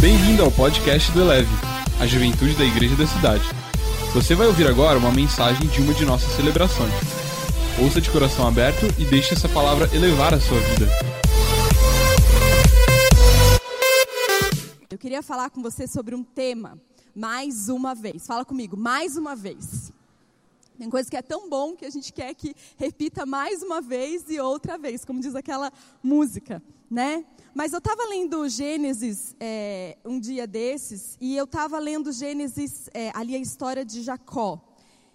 Bem-vindo 0.00 0.42
ao 0.42 0.50
podcast 0.50 1.12
do 1.12 1.20
Eleve, 1.20 1.50
a 2.00 2.06
juventude 2.06 2.54
da 2.56 2.64
igreja 2.64 2.96
da 2.96 3.06
cidade. 3.06 3.44
Você 4.14 4.34
vai 4.34 4.46
ouvir 4.46 4.66
agora 4.66 4.98
uma 4.98 5.12
mensagem 5.12 5.68
de 5.68 5.82
uma 5.82 5.92
de 5.92 6.06
nossas 6.06 6.34
celebrações. 6.36 6.90
Ouça 7.78 8.00
de 8.00 8.10
coração 8.10 8.48
aberto 8.48 8.86
e 8.98 9.04
deixe 9.04 9.34
essa 9.34 9.46
palavra 9.46 9.94
elevar 9.94 10.32
a 10.32 10.40
sua 10.40 10.58
vida. 10.58 10.86
Eu 14.90 14.96
queria 14.96 15.22
falar 15.22 15.50
com 15.50 15.60
você 15.60 15.86
sobre 15.86 16.14
um 16.14 16.24
tema, 16.24 16.80
mais 17.14 17.68
uma 17.68 17.94
vez. 17.94 18.26
Fala 18.26 18.42
comigo, 18.42 18.78
mais 18.78 19.18
uma 19.18 19.36
vez. 19.36 19.92
Tem 20.78 20.88
coisa 20.88 21.10
que 21.10 21.16
é 21.18 21.20
tão 21.20 21.50
bom 21.50 21.76
que 21.76 21.84
a 21.84 21.90
gente 21.90 22.10
quer 22.10 22.32
que 22.32 22.56
repita 22.78 23.26
mais 23.26 23.62
uma 23.62 23.82
vez 23.82 24.24
e 24.30 24.40
outra 24.40 24.78
vez, 24.78 25.04
como 25.04 25.20
diz 25.20 25.34
aquela 25.34 25.70
música, 26.02 26.62
né? 26.90 27.22
Mas 27.54 27.72
eu 27.72 27.78
estava 27.78 28.04
lendo 28.08 28.48
Gênesis 28.48 29.34
é, 29.40 29.96
um 30.04 30.20
dia 30.20 30.46
desses 30.46 31.16
e 31.20 31.36
eu 31.36 31.44
estava 31.44 31.78
lendo 31.78 32.12
Gênesis, 32.12 32.88
é, 32.94 33.10
ali 33.14 33.34
a 33.34 33.38
história 33.38 33.84
de 33.84 34.02
Jacó. 34.02 34.60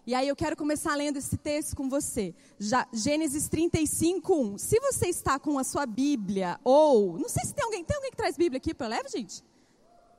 E 0.07 0.13
aí 0.13 0.27
eu 0.27 0.35
quero 0.35 0.55
começar 0.55 0.93
lendo 0.95 1.17
esse 1.17 1.35
texto 1.35 1.75
com 1.75 1.89
você. 1.89 2.35
Já, 2.59 2.87
Gênesis 2.93 3.49
35, 3.49 4.35
1. 4.35 4.57
Se 4.59 4.79
você 4.79 5.07
está 5.07 5.39
com 5.39 5.57
a 5.57 5.63
sua 5.63 5.85
Bíblia, 5.85 6.59
ou. 6.63 7.17
Não 7.17 7.27
sei 7.27 7.43
se 7.43 7.55
tem 7.55 7.63
alguém. 7.63 7.83
Tem 7.83 7.95
alguém 7.95 8.11
que 8.11 8.17
traz 8.17 8.37
Bíblia 8.37 8.57
aqui 8.57 8.73
para 8.73 8.85
eu 8.85 8.91
levar, 8.91 9.09
gente? 9.09 9.43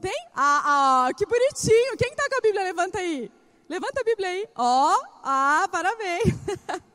Tem? 0.00 0.26
Ah, 0.34 1.06
ah, 1.06 1.14
que 1.14 1.24
bonitinho. 1.24 1.96
Quem 1.96 2.10
está 2.10 2.28
com 2.28 2.36
a 2.36 2.40
Bíblia? 2.40 2.64
Levanta 2.64 2.98
aí. 2.98 3.30
Levanta 3.68 4.00
a 4.00 4.04
Bíblia 4.04 4.28
aí. 4.28 4.48
Ó, 4.56 4.92
oh, 4.92 5.06
ah, 5.22 5.68
parabéns. 5.70 6.34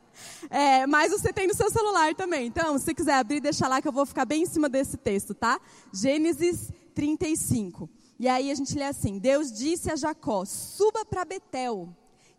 É, 0.54 0.86
mas 0.86 1.10
você 1.10 1.32
tem 1.32 1.46
no 1.46 1.54
seu 1.54 1.70
celular 1.70 2.14
também. 2.14 2.46
Então, 2.46 2.78
se 2.78 2.94
quiser 2.94 3.14
abrir, 3.14 3.40
deixa 3.40 3.66
lá 3.66 3.80
que 3.80 3.88
eu 3.88 3.92
vou 3.92 4.04
ficar 4.04 4.26
bem 4.26 4.42
em 4.42 4.46
cima 4.46 4.68
desse 4.68 4.98
texto, 4.98 5.32
tá? 5.32 5.58
Gênesis 5.90 6.70
35. 6.94 7.88
E 8.20 8.28
aí 8.28 8.50
a 8.50 8.54
gente 8.54 8.76
lê 8.76 8.84
assim: 8.84 9.18
Deus 9.18 9.50
disse 9.50 9.90
a 9.90 9.96
Jacó: 9.96 10.44
suba 10.44 11.06
para 11.06 11.24
Betel 11.24 11.88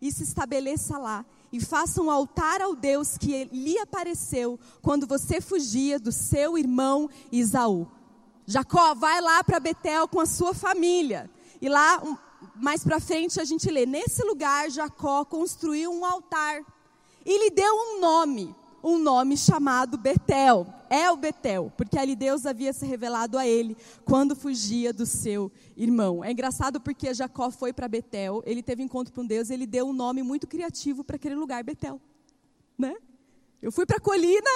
e 0.00 0.12
se 0.12 0.22
estabeleça 0.22 0.96
lá. 0.96 1.26
E 1.50 1.58
faça 1.60 2.00
um 2.00 2.08
altar 2.08 2.62
ao 2.62 2.76
Deus 2.76 3.18
que 3.18 3.48
lhe 3.52 3.76
apareceu 3.80 4.60
quando 4.80 5.08
você 5.08 5.40
fugia 5.40 5.98
do 5.98 6.12
seu 6.12 6.56
irmão 6.56 7.10
Isaú. 7.32 7.88
Jacó, 8.46 8.94
vai 8.94 9.20
lá 9.20 9.42
para 9.42 9.58
Betel 9.58 10.06
com 10.06 10.20
a 10.20 10.26
sua 10.26 10.54
família. 10.54 11.28
E 11.60 11.68
lá, 11.68 12.00
mais 12.54 12.84
para 12.84 13.00
frente, 13.00 13.40
a 13.40 13.44
gente 13.44 13.68
lê: 13.68 13.84
nesse 13.84 14.22
lugar, 14.22 14.70
Jacó 14.70 15.24
construiu 15.24 15.92
um 15.92 16.04
altar 16.04 16.64
e 17.24 17.44
lhe 17.44 17.50
deu 17.50 17.72
um 17.74 18.00
nome, 18.00 18.54
um 18.82 18.98
nome 18.98 19.36
chamado 19.36 19.96
Betel. 19.96 20.66
É 20.90 21.10
o 21.10 21.16
Betel, 21.16 21.72
porque 21.76 21.98
ali 21.98 22.14
Deus 22.14 22.46
havia 22.46 22.72
se 22.72 22.86
revelado 22.86 23.36
a 23.36 23.46
ele 23.46 23.76
quando 24.04 24.36
fugia 24.36 24.92
do 24.92 25.04
seu 25.04 25.50
irmão. 25.76 26.22
É 26.22 26.30
engraçado 26.30 26.80
porque 26.80 27.12
Jacó 27.12 27.50
foi 27.50 27.72
para 27.72 27.88
Betel, 27.88 28.42
ele 28.46 28.62
teve 28.62 28.82
encontro 28.82 29.12
com 29.12 29.26
Deus, 29.26 29.50
ele 29.50 29.66
deu 29.66 29.86
um 29.86 29.92
nome 29.92 30.22
muito 30.22 30.46
criativo 30.46 31.02
para 31.02 31.16
aquele 31.16 31.34
lugar, 31.34 31.64
Betel. 31.64 32.00
Né? 32.78 32.94
Eu 33.60 33.72
fui 33.72 33.86
para 33.86 33.96
a 33.96 34.00
colina, 34.00 34.50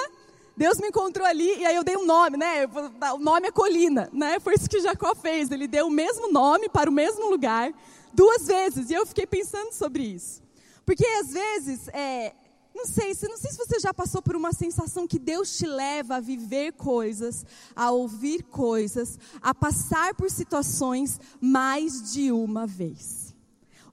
Deus 0.59 0.77
me 0.77 0.89
encontrou 0.89 1.25
ali 1.25 1.57
e 1.57 1.65
aí 1.65 1.75
eu 1.75 1.83
dei 1.85 1.95
um 1.95 2.05
nome, 2.05 2.35
né? 2.35 2.67
O 3.13 3.17
nome 3.17 3.47
é 3.47 3.51
colina, 3.51 4.09
né? 4.11 4.41
Foi 4.41 4.53
isso 4.55 4.69
que 4.69 4.81
Jacó 4.81 5.15
fez. 5.15 5.49
Ele 5.51 5.67
deu 5.67 5.87
o 5.87 5.89
mesmo 5.89 6.31
nome 6.31 6.67
para 6.67 6.89
o 6.89 6.93
mesmo 6.93 7.29
lugar 7.29 7.73
duas 8.13 8.45
vezes. 8.45 8.89
E 8.89 8.93
eu 8.93 9.05
fiquei 9.05 9.25
pensando 9.25 9.71
sobre 9.71 10.03
isso. 10.03 10.43
Porque 10.85 11.05
às 11.05 11.31
vezes 11.31 11.87
é, 11.93 12.33
não 12.79 12.85
sei, 12.85 13.13
não 13.23 13.37
sei 13.37 13.51
se 13.51 13.57
você 13.57 13.77
já 13.77 13.93
passou 13.93 14.21
por 14.21 14.37
uma 14.37 14.53
sensação 14.53 15.05
que 15.05 15.19
Deus 15.19 15.57
te 15.57 15.65
leva 15.65 16.15
a 16.15 16.19
viver 16.21 16.71
coisas, 16.73 17.45
a 17.75 17.91
ouvir 17.91 18.43
coisas, 18.43 19.19
a 19.41 19.53
passar 19.53 20.15
por 20.15 20.31
situações 20.31 21.19
mais 21.41 22.13
de 22.13 22.31
uma 22.31 22.65
vez. 22.65 23.35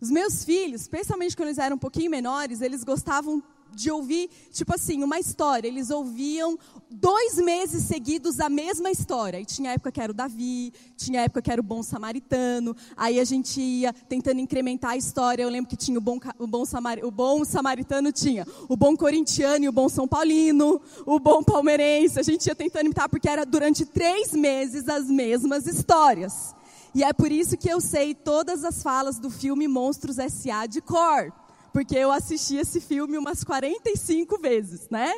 Os 0.01 0.09
meus 0.09 0.45
filhos, 0.45 0.83
especialmente 0.83 1.37
quando 1.37 1.49
eles 1.49 1.59
eram 1.59 1.75
um 1.75 1.81
pouquinho 1.81 2.11
menores, 2.11 2.61
eles 2.61 2.85
gostavam 2.85 3.43
de 3.77 3.91
ouvir, 3.91 4.31
tipo 4.51 4.75
assim, 4.75 5.05
uma 5.05 5.21
história. 5.21 5.69
Eles 5.69 5.91
ouviam 5.91 6.59
dois 6.91 7.37
meses 7.37 7.85
seguidos 7.85 8.41
a 8.41 8.49
mesma 8.49 8.91
história. 8.91 9.39
E 9.39 9.45
tinha 9.45 9.73
época 9.73 9.93
que 9.93 10.01
era 10.01 10.11
o 10.11 10.15
Davi, 10.15 10.73
tinha 10.97 11.21
época 11.21 11.43
que 11.43 11.53
era 11.53 11.61
o 11.61 11.65
bom 11.65 11.83
samaritano. 11.83 12.75
Aí 12.97 13.21
a 13.21 13.25
gente 13.25 13.61
ia 13.61 13.93
tentando 13.93 14.41
incrementar 14.41 14.93
a 14.93 14.97
história. 14.97 15.43
Eu 15.43 15.51
lembro 15.51 15.69
que 15.69 15.77
tinha 15.77 15.99
o 15.99 16.01
bom, 16.01 16.19
o 16.39 16.47
bom, 16.47 16.65
samar, 16.65 17.05
o 17.05 17.11
bom 17.11 17.45
samaritano, 17.45 18.11
tinha 18.11 18.47
o 18.67 18.77
bom 18.77 18.97
corintiano 18.97 19.67
e 19.67 19.69
o 19.69 19.73
bom 19.73 19.91
São 19.91 20.09
Paulino, 20.09 20.81
o 21.05 21.21
bom 21.21 21.43
palmeirense. 21.45 22.19
A 22.19 22.23
gente 22.23 22.47
ia 22.47 22.55
tentando 22.55 22.87
imitar, 22.87 23.11
porque 23.11 23.29
era 23.29 23.45
durante 23.45 23.85
três 23.85 24.33
meses 24.33 24.89
as 24.89 25.07
mesmas 25.09 25.67
histórias. 25.67 26.55
E 26.95 27.05
é 27.05 27.13
por 27.13 27.31
isso 27.31 27.59
que 27.59 27.69
eu 27.69 27.79
sei 27.79 28.15
todas 28.15 28.65
as 28.65 28.83
falas 28.83 29.19
do 29.19 29.29
filme 29.29 29.69
Monstros 29.69 30.19
S.A. 30.19 30.65
de 30.65 30.81
cor 30.81 31.31
porque 31.77 31.95
eu 31.95 32.11
assisti 32.11 32.57
esse 32.57 32.81
filme 32.81 33.19
umas 33.19 33.45
45 33.45 34.39
vezes, 34.39 34.89
né? 34.89 35.13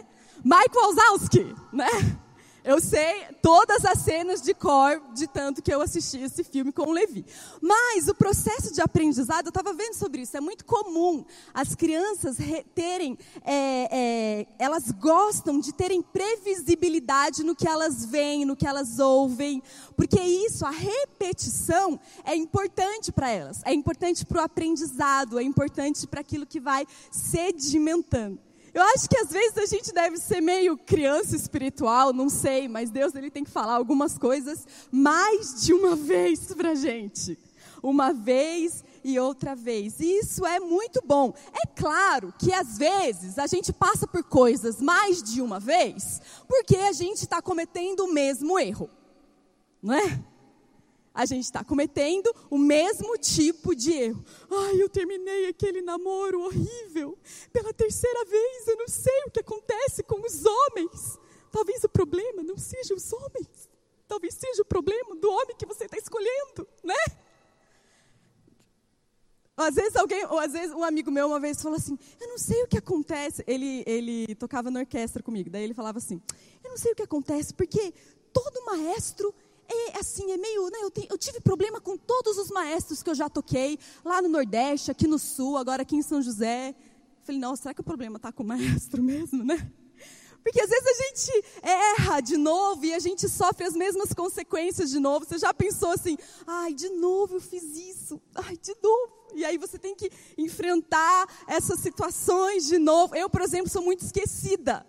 Mike 0.45 0.77
Wazowski, 0.77 1.55
né? 1.73 1.87
Eu 2.69 2.83
sei 2.83 3.25
todas 3.41 3.83
as 3.87 4.01
cenas 4.01 4.43
de 4.43 4.53
cor, 4.53 5.01
de 5.15 5.27
tanto 5.27 5.63
que 5.63 5.73
eu 5.73 5.81
assisti 5.81 6.19
esse 6.19 6.45
filme 6.45 6.71
com 6.71 6.83
o 6.83 6.93
Levi. 6.93 7.25
Mas 7.63 8.09
o 8.09 8.15
processo 8.15 8.75
de 8.75 8.83
aprendizado, 8.83 9.47
eu 9.47 9.49
estava 9.49 9.73
vendo 9.73 9.95
sobre 9.95 10.21
isso, 10.21 10.37
é 10.37 10.41
muito 10.41 10.67
comum 10.67 11.25
as 11.55 11.75
crianças 11.75 12.37
terem, 12.75 13.17
é, 13.43 13.89
é, 13.91 14.47
elas 14.59 14.91
gostam 14.91 15.59
de 15.59 15.73
terem 15.73 16.03
previsibilidade 16.03 17.43
no 17.43 17.57
que 17.57 17.67
elas 17.67 18.05
veem, 18.05 18.45
no 18.45 18.55
que 18.55 18.67
elas 18.67 18.99
ouvem, 18.99 19.63
porque 19.97 20.21
isso, 20.21 20.67
a 20.67 20.71
repetição, 20.71 21.99
é 22.23 22.37
importante 22.37 23.11
para 23.11 23.31
elas, 23.31 23.63
é 23.65 23.73
importante 23.73 24.27
para 24.27 24.43
o 24.43 24.45
aprendizado, 24.45 25.39
é 25.39 25.43
importante 25.43 26.07
para 26.07 26.21
aquilo 26.21 26.45
que 26.45 26.61
vai 26.61 26.87
sedimentando. 27.11 28.39
Eu 28.73 28.83
acho 28.83 29.09
que 29.09 29.17
às 29.17 29.31
vezes 29.31 29.59
a 29.59 29.67
gente 29.67 29.93
deve 29.93 30.19
ser 30.19 30.41
meio 30.41 30.77
criança 30.77 31.35
espiritual, 31.35 32.13
não 32.13 32.29
sei, 32.29 32.69
mas 32.69 32.91
Deus 32.91 33.15
ele 33.15 33.31
tem 33.31 33.45
que 33.45 33.51
falar 33.51 33.75
algumas 33.75 34.19
coisas 34.19 34.67
mais 34.91 35.63
de 35.63 35.73
uma 35.73 35.95
vez 35.97 36.53
para 36.55 36.75
gente. 36.75 37.39
Uma 37.83 38.13
vez 38.13 38.85
e 39.05 39.19
outra 39.19 39.55
vez. 39.55 40.01
E 40.01 40.19
isso 40.19 40.45
é 40.45 40.59
muito 40.61 41.01
bom. 41.05 41.33
É 41.55 41.67
claro 41.67 42.33
que 42.39 42.53
às 42.53 42.77
vezes 42.77 43.39
a 43.39 43.47
gente 43.47 43.73
passa 43.73 44.07
por 44.07 44.25
coisas 44.25 44.81
mais 44.81 45.23
de 45.23 45.41
uma 45.41 45.61
vez, 45.61 46.21
porque 46.47 46.77
a 46.77 46.93
gente 46.93 47.19
está 47.19 47.41
cometendo 47.41 48.01
o 48.05 48.13
mesmo 48.13 48.59
erro. 48.59 48.91
Não 49.83 49.95
é? 49.95 50.21
A 51.19 51.27
gente 51.27 51.47
está 51.47 51.65
cometendo 51.65 52.33
o 52.49 52.57
mesmo 52.57 53.19
tipo 53.19 53.75
de 53.75 53.91
erro. 53.91 54.25
Ai, 54.49 54.81
eu 54.81 54.89
terminei 54.89 55.49
aquele 55.49 55.83
namoro 55.83 56.43
horrível. 56.43 57.19
Pela 57.53 57.75
terceira 57.75 58.25
vez, 58.25 58.69
eu 58.69 58.77
não 58.77 58.87
sei 58.87 59.25
o 59.27 59.31
que 59.33 59.41
acontece 59.41 60.05
com 60.05 60.25
os 60.25 60.45
homens. 60.47 61.19
Talvez 61.51 61.83
o 61.83 61.89
problema 61.89 62.45
não 62.45 62.57
seja 62.57 62.95
os 62.95 63.13
homens. 63.13 63.69
Talvez 64.07 64.35
seja 64.35 64.63
o 64.63 64.65
problema 64.65 65.17
do 65.17 65.29
homem 65.29 65.57
que 65.57 65.67
você 65.67 65.87
está 65.87 65.99
escolhendo, 65.99 66.69
né? 66.85 66.95
Às 69.57 69.75
vezes 69.75 69.97
alguém, 69.97 70.25
ou 70.27 70.39
às 70.39 70.53
vezes 70.53 70.73
um 70.73 70.85
amigo 70.85 71.11
meu 71.11 71.27
uma 71.27 71.41
vez 71.41 71.61
falou 71.61 71.79
assim, 71.79 71.99
eu 72.21 72.29
não 72.29 72.39
sei 72.39 72.63
o 72.63 72.69
que 72.69 72.79
acontece. 72.79 73.43
Ele, 73.45 73.83
ele 73.89 74.37
tocava 74.37 74.71
na 74.71 74.79
orquestra 74.79 75.21
comigo, 75.21 75.51
daí 75.51 75.65
ele 75.65 75.75
falava 75.75 75.99
assim, 75.99 76.23
eu 76.63 76.71
não 76.71 76.79
sei 76.79 76.93
o 76.93 76.95
que 76.95 77.03
acontece, 77.03 77.53
porque 77.53 77.93
todo 78.33 78.65
maestro 78.67 79.35
é 79.69 79.99
assim, 79.99 80.31
é 80.33 80.37
meio. 80.37 80.71
Né, 80.71 80.79
eu, 80.83 80.93
eu, 81.11 81.19
tive 81.19 81.41
problema 81.41 81.81
com 81.81 81.97
todos 81.97 82.39
os 82.39 82.51
maestros 82.51 83.03
que 83.03 83.11
eu 83.11 83.15
já 83.15 83.29
toquei, 83.29 83.79
lá 84.05 84.23
no 84.23 84.29
Nordeste, 84.29 84.91
aqui 84.91 85.07
no 85.07 85.19
Sul, 85.19 85.57
agora 85.57 85.83
aqui 85.83 85.97
em 85.97 86.03
São 86.03 86.23
José. 86.23 86.75
Falei, 87.23 87.41
nossa, 87.41 87.63
será 87.63 87.75
que 87.75 87.81
o 87.81 87.85
problema 87.85 88.17
está 88.17 88.33
com 88.33 88.43
o 88.43 88.47
maestro 88.47 89.03
mesmo, 89.05 89.45
né? 89.45 89.71
Porque 90.43 90.63
às 90.63 90.71
vezes 90.71 90.87
a 90.87 91.03
gente 91.03 91.45
erra 91.63 92.21
de 92.21 92.37
novo 92.39 92.85
e 92.87 92.95
a 92.95 92.99
gente 92.99 93.29
sofre 93.29 93.67
as 93.67 93.75
mesmas 93.75 94.15
consequências 94.15 94.89
de 94.89 94.99
novo. 94.99 95.27
Você 95.27 95.39
já 95.39 95.53
pensou 95.53 95.91
assim, 95.91 96.17
ai, 96.47 96.73
de 96.73 96.89
novo 96.89 97.37
eu 97.37 97.41
fiz 97.41 97.63
isso, 97.77 98.21
ai, 98.35 98.57
de 98.57 98.75
novo. 98.83 99.13
E 99.35 99.45
aí 99.45 99.59
você 99.59 99.79
tem 99.79 99.95
que 99.95 100.11
enfrentar 100.39 101.29
essas 101.47 101.81
situações 101.81 102.67
de 102.67 102.79
novo. 102.79 103.15
Eu, 103.15 103.29
por 103.29 103.43
exemplo, 103.43 103.69
sou 103.69 103.83
muito 103.83 104.05
esquecida. 104.05 104.87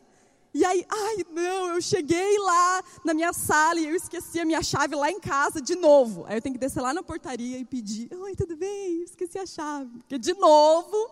E 0.53 0.65
aí, 0.65 0.83
ai, 0.89 1.25
não, 1.31 1.75
eu 1.75 1.81
cheguei 1.81 2.39
lá 2.39 2.83
na 3.05 3.13
minha 3.13 3.31
sala 3.31 3.79
e 3.79 3.85
eu 3.85 3.95
esqueci 3.95 4.39
a 4.39 4.45
minha 4.45 4.63
chave 4.63 4.95
lá 4.95 5.11
em 5.11 5.19
casa 5.19 5.61
de 5.61 5.75
novo. 5.75 6.25
Aí 6.27 6.37
eu 6.37 6.41
tenho 6.41 6.53
que 6.55 6.59
descer 6.59 6.81
lá 6.81 6.93
na 6.93 7.03
portaria 7.03 7.57
e 7.57 7.65
pedir: 7.65 8.09
Oi, 8.13 8.35
tudo 8.35 8.57
bem? 8.57 9.03
Esqueci 9.03 9.37
a 9.37 9.45
chave. 9.45 9.99
Porque 9.99 10.17
de 10.17 10.33
novo. 10.33 11.11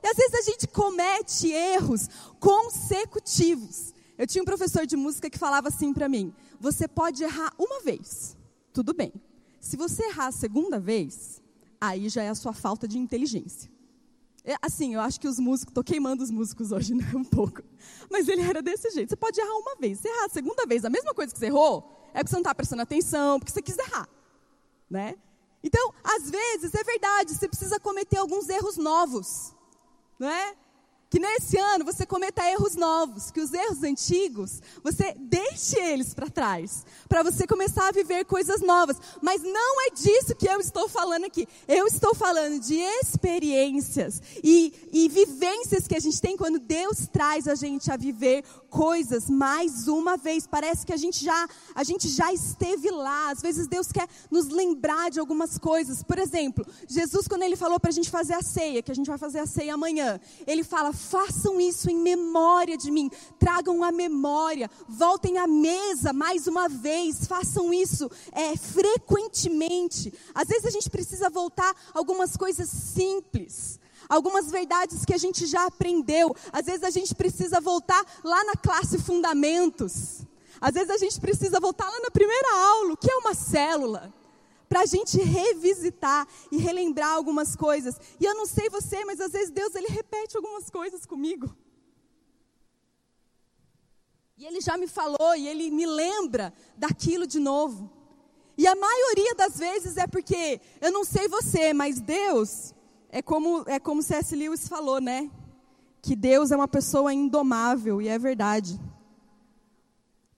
E 0.00 0.06
às 0.06 0.16
vezes 0.16 0.34
a 0.34 0.42
gente 0.42 0.68
comete 0.68 1.50
erros 1.50 2.08
consecutivos. 2.38 3.92
Eu 4.16 4.26
tinha 4.26 4.42
um 4.42 4.44
professor 4.44 4.86
de 4.86 4.96
música 4.96 5.28
que 5.28 5.38
falava 5.38 5.68
assim 5.68 5.92
para 5.92 6.08
mim: 6.08 6.32
Você 6.60 6.86
pode 6.86 7.24
errar 7.24 7.52
uma 7.58 7.80
vez, 7.80 8.36
tudo 8.72 8.94
bem. 8.94 9.12
Se 9.60 9.76
você 9.76 10.04
errar 10.04 10.28
a 10.28 10.32
segunda 10.32 10.78
vez, 10.78 11.42
aí 11.80 12.08
já 12.08 12.22
é 12.22 12.28
a 12.28 12.34
sua 12.34 12.52
falta 12.52 12.86
de 12.86 12.96
inteligência. 12.96 13.70
É, 14.48 14.56
assim, 14.62 14.94
eu 14.94 15.00
acho 15.02 15.20
que 15.20 15.28
os 15.28 15.38
músicos, 15.38 15.72
estou 15.72 15.84
queimando 15.84 16.22
os 16.22 16.30
músicos 16.30 16.72
hoje, 16.72 16.94
né? 16.96 17.04
Um 17.14 17.22
pouco. 17.22 17.62
Mas 18.10 18.26
ele 18.28 18.40
era 18.40 18.62
desse 18.62 18.90
jeito. 18.92 19.10
Você 19.10 19.16
pode 19.16 19.38
errar 19.38 19.54
uma 19.58 19.76
vez. 19.76 20.00
Se 20.00 20.08
errar 20.08 20.24
a 20.24 20.28
segunda 20.30 20.64
vez, 20.64 20.86
a 20.86 20.90
mesma 20.90 21.12
coisa 21.12 21.30
que 21.30 21.38
você 21.38 21.48
errou, 21.48 22.10
é 22.14 22.20
porque 22.20 22.30
você 22.30 22.36
não 22.36 22.40
está 22.40 22.54
prestando 22.54 22.80
atenção, 22.80 23.38
porque 23.38 23.52
você 23.52 23.60
quis 23.60 23.76
errar. 23.76 24.08
né? 24.88 25.16
Então, 25.62 25.92
às 26.02 26.30
vezes, 26.30 26.72
é 26.72 26.82
verdade, 26.82 27.34
você 27.34 27.46
precisa 27.46 27.78
cometer 27.78 28.16
alguns 28.16 28.48
erros 28.48 28.78
novos, 28.78 29.54
não 30.18 30.30
é? 30.30 30.56
Que 31.10 31.18
nesse 31.18 31.56
ano 31.56 31.86
você 31.86 32.04
cometa 32.04 32.44
erros 32.50 32.74
novos, 32.74 33.30
que 33.30 33.40
os 33.40 33.54
erros 33.54 33.82
antigos 33.82 34.60
você 34.84 35.14
deixe 35.18 35.78
eles 35.78 36.12
para 36.12 36.28
trás, 36.28 36.84
para 37.08 37.22
você 37.22 37.46
começar 37.46 37.88
a 37.88 37.92
viver 37.92 38.26
coisas 38.26 38.60
novas. 38.60 38.98
Mas 39.22 39.42
não 39.42 39.86
é 39.86 39.90
disso 39.90 40.36
que 40.36 40.46
eu 40.46 40.60
estou 40.60 40.86
falando 40.86 41.24
aqui. 41.24 41.48
Eu 41.66 41.86
estou 41.86 42.14
falando 42.14 42.60
de 42.60 42.74
experiências 42.74 44.20
e, 44.44 44.72
e 44.92 45.08
vivências 45.08 45.88
que 45.88 45.96
a 45.96 46.00
gente 46.00 46.20
tem 46.20 46.36
quando 46.36 46.58
Deus 46.58 47.06
traz 47.10 47.48
a 47.48 47.54
gente 47.54 47.90
a 47.90 47.96
viver 47.96 48.44
coisas 48.68 49.30
mais 49.30 49.88
uma 49.88 50.18
vez. 50.18 50.46
Parece 50.46 50.84
que 50.84 50.92
a 50.92 50.96
gente 50.96 51.24
já 51.24 51.48
a 51.74 51.84
gente 51.84 52.06
já 52.08 52.30
esteve 52.34 52.90
lá. 52.90 53.30
Às 53.30 53.40
vezes 53.40 53.66
Deus 53.66 53.90
quer 53.90 54.06
nos 54.30 54.48
lembrar 54.48 55.10
de 55.10 55.18
algumas 55.18 55.56
coisas. 55.56 56.02
Por 56.02 56.18
exemplo, 56.18 56.66
Jesus 56.86 57.26
quando 57.26 57.44
ele 57.44 57.56
falou 57.56 57.80
para 57.80 57.88
a 57.88 57.94
gente 57.94 58.10
fazer 58.10 58.34
a 58.34 58.42
ceia, 58.42 58.82
que 58.82 58.92
a 58.92 58.94
gente 58.94 59.06
vai 59.06 59.16
fazer 59.16 59.38
a 59.38 59.46
ceia 59.46 59.72
amanhã, 59.72 60.20
ele 60.46 60.62
fala: 60.62 60.92
façam 60.98 61.60
isso 61.60 61.90
em 61.90 61.96
memória 61.96 62.76
de 62.76 62.90
mim. 62.90 63.10
Tragam 63.38 63.82
a 63.82 63.92
memória, 63.92 64.70
voltem 64.88 65.38
à 65.38 65.46
mesa 65.46 66.12
mais 66.12 66.46
uma 66.46 66.68
vez. 66.68 67.26
Façam 67.26 67.72
isso 67.72 68.10
é, 68.32 68.56
frequentemente. 68.56 70.12
Às 70.34 70.48
vezes 70.48 70.66
a 70.66 70.70
gente 70.70 70.90
precisa 70.90 71.30
voltar 71.30 71.74
algumas 71.94 72.36
coisas 72.36 72.68
simples 72.68 73.78
algumas 74.08 74.50
verdades 74.50 75.04
que 75.04 75.12
a 75.12 75.18
gente 75.18 75.44
já 75.44 75.66
aprendeu. 75.66 76.34
Às 76.50 76.64
vezes 76.64 76.82
a 76.82 76.88
gente 76.88 77.14
precisa 77.14 77.60
voltar 77.60 78.02
lá 78.24 78.42
na 78.44 78.54
classe 78.54 78.98
Fundamentos. 78.98 80.22
Às 80.60 80.74
vezes 80.74 80.90
a 80.90 80.96
gente 80.96 81.20
precisa 81.20 81.60
voltar 81.60 81.88
lá 81.88 82.00
na 82.00 82.10
primeira 82.10 82.48
aula, 82.56 82.96
que 82.96 83.10
é 83.10 83.16
uma 83.16 83.34
célula, 83.34 84.12
para 84.68 84.80
a 84.82 84.86
gente 84.86 85.18
revisitar 85.18 86.26
e 86.52 86.58
relembrar 86.58 87.14
algumas 87.14 87.56
coisas. 87.56 87.98
E 88.20 88.24
eu 88.24 88.34
não 88.34 88.46
sei 88.46 88.68
você, 88.68 89.04
mas 89.04 89.20
às 89.20 89.32
vezes 89.32 89.50
Deus 89.50 89.74
ele 89.74 89.88
repete 89.88 90.36
algumas 90.36 90.68
coisas 90.68 91.06
comigo. 91.06 91.54
E 94.36 94.44
ele 94.44 94.60
já 94.60 94.76
me 94.76 94.86
falou 94.86 95.34
e 95.36 95.48
ele 95.48 95.70
me 95.70 95.84
lembra 95.84 96.52
daquilo 96.76 97.26
de 97.26 97.40
novo. 97.40 97.90
E 98.56 98.66
a 98.66 98.74
maioria 98.74 99.34
das 99.34 99.56
vezes 99.58 99.96
é 99.96 100.06
porque 100.06 100.60
eu 100.80 100.92
não 100.92 101.04
sei 101.04 101.28
você, 101.28 101.72
mas 101.72 102.00
Deus, 102.00 102.74
é 103.08 103.22
como, 103.22 103.64
é 103.66 103.78
como 103.80 104.02
C.S. 104.02 104.34
Lewis 104.36 104.68
falou, 104.68 105.00
né? 105.00 105.30
Que 106.02 106.14
Deus 106.14 106.50
é 106.50 106.56
uma 106.56 106.68
pessoa 106.68 107.12
indomável, 107.12 108.00
e 108.02 108.08
é 108.08 108.18
verdade. 108.18 108.78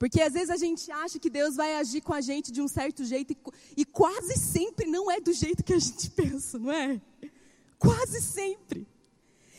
Porque 0.00 0.23
às 0.23 0.32
vezes 0.32 0.49
a 0.49 0.56
gente 0.56 0.91
acha 0.91 1.19
que 1.19 1.29
Deus 1.29 1.56
vai 1.56 1.75
agir 1.75 2.00
com 2.00 2.14
a 2.14 2.23
gente 2.23 2.50
de 2.50 2.62
um 2.62 2.67
certo 2.67 3.05
jeito, 3.05 3.35
e, 3.35 3.37
e 3.82 3.85
quase 3.85 4.35
sempre 4.38 4.87
não 4.87 5.11
é 5.11 5.20
do 5.20 5.31
jeito 5.31 5.62
que 5.62 5.75
a 5.75 5.79
gente 5.79 6.08
pensa, 6.17 6.58
não 6.58 6.73
é? 6.73 6.99
Quase 7.79 8.19
sempre. 8.23 8.88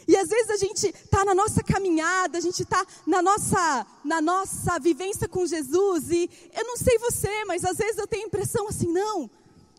E 0.08 0.18
às 0.18 0.30
vezes 0.30 0.50
a 0.50 0.58
gente 0.58 0.88
está 0.88 1.24
na 1.24 1.36
nossa 1.36 1.62
caminhada, 1.62 2.40
a 2.40 2.42
gente 2.42 2.64
está 2.64 2.84
na 3.06 3.22
nossa, 3.22 3.86
na 4.04 4.20
nossa 4.20 4.80
vivência 4.80 5.30
com 5.30 5.46
Jesus, 5.46 6.10
e 6.10 6.28
eu 6.56 6.66
não 6.66 6.76
sei 6.76 6.98
você, 6.98 7.46
mas 7.46 7.64
às 7.64 7.78
vezes 7.78 8.00
eu 8.00 8.08
tenho 8.08 8.24
a 8.24 8.28
impressão 8.28 8.68
assim, 8.68 8.92
não, 8.92 9.30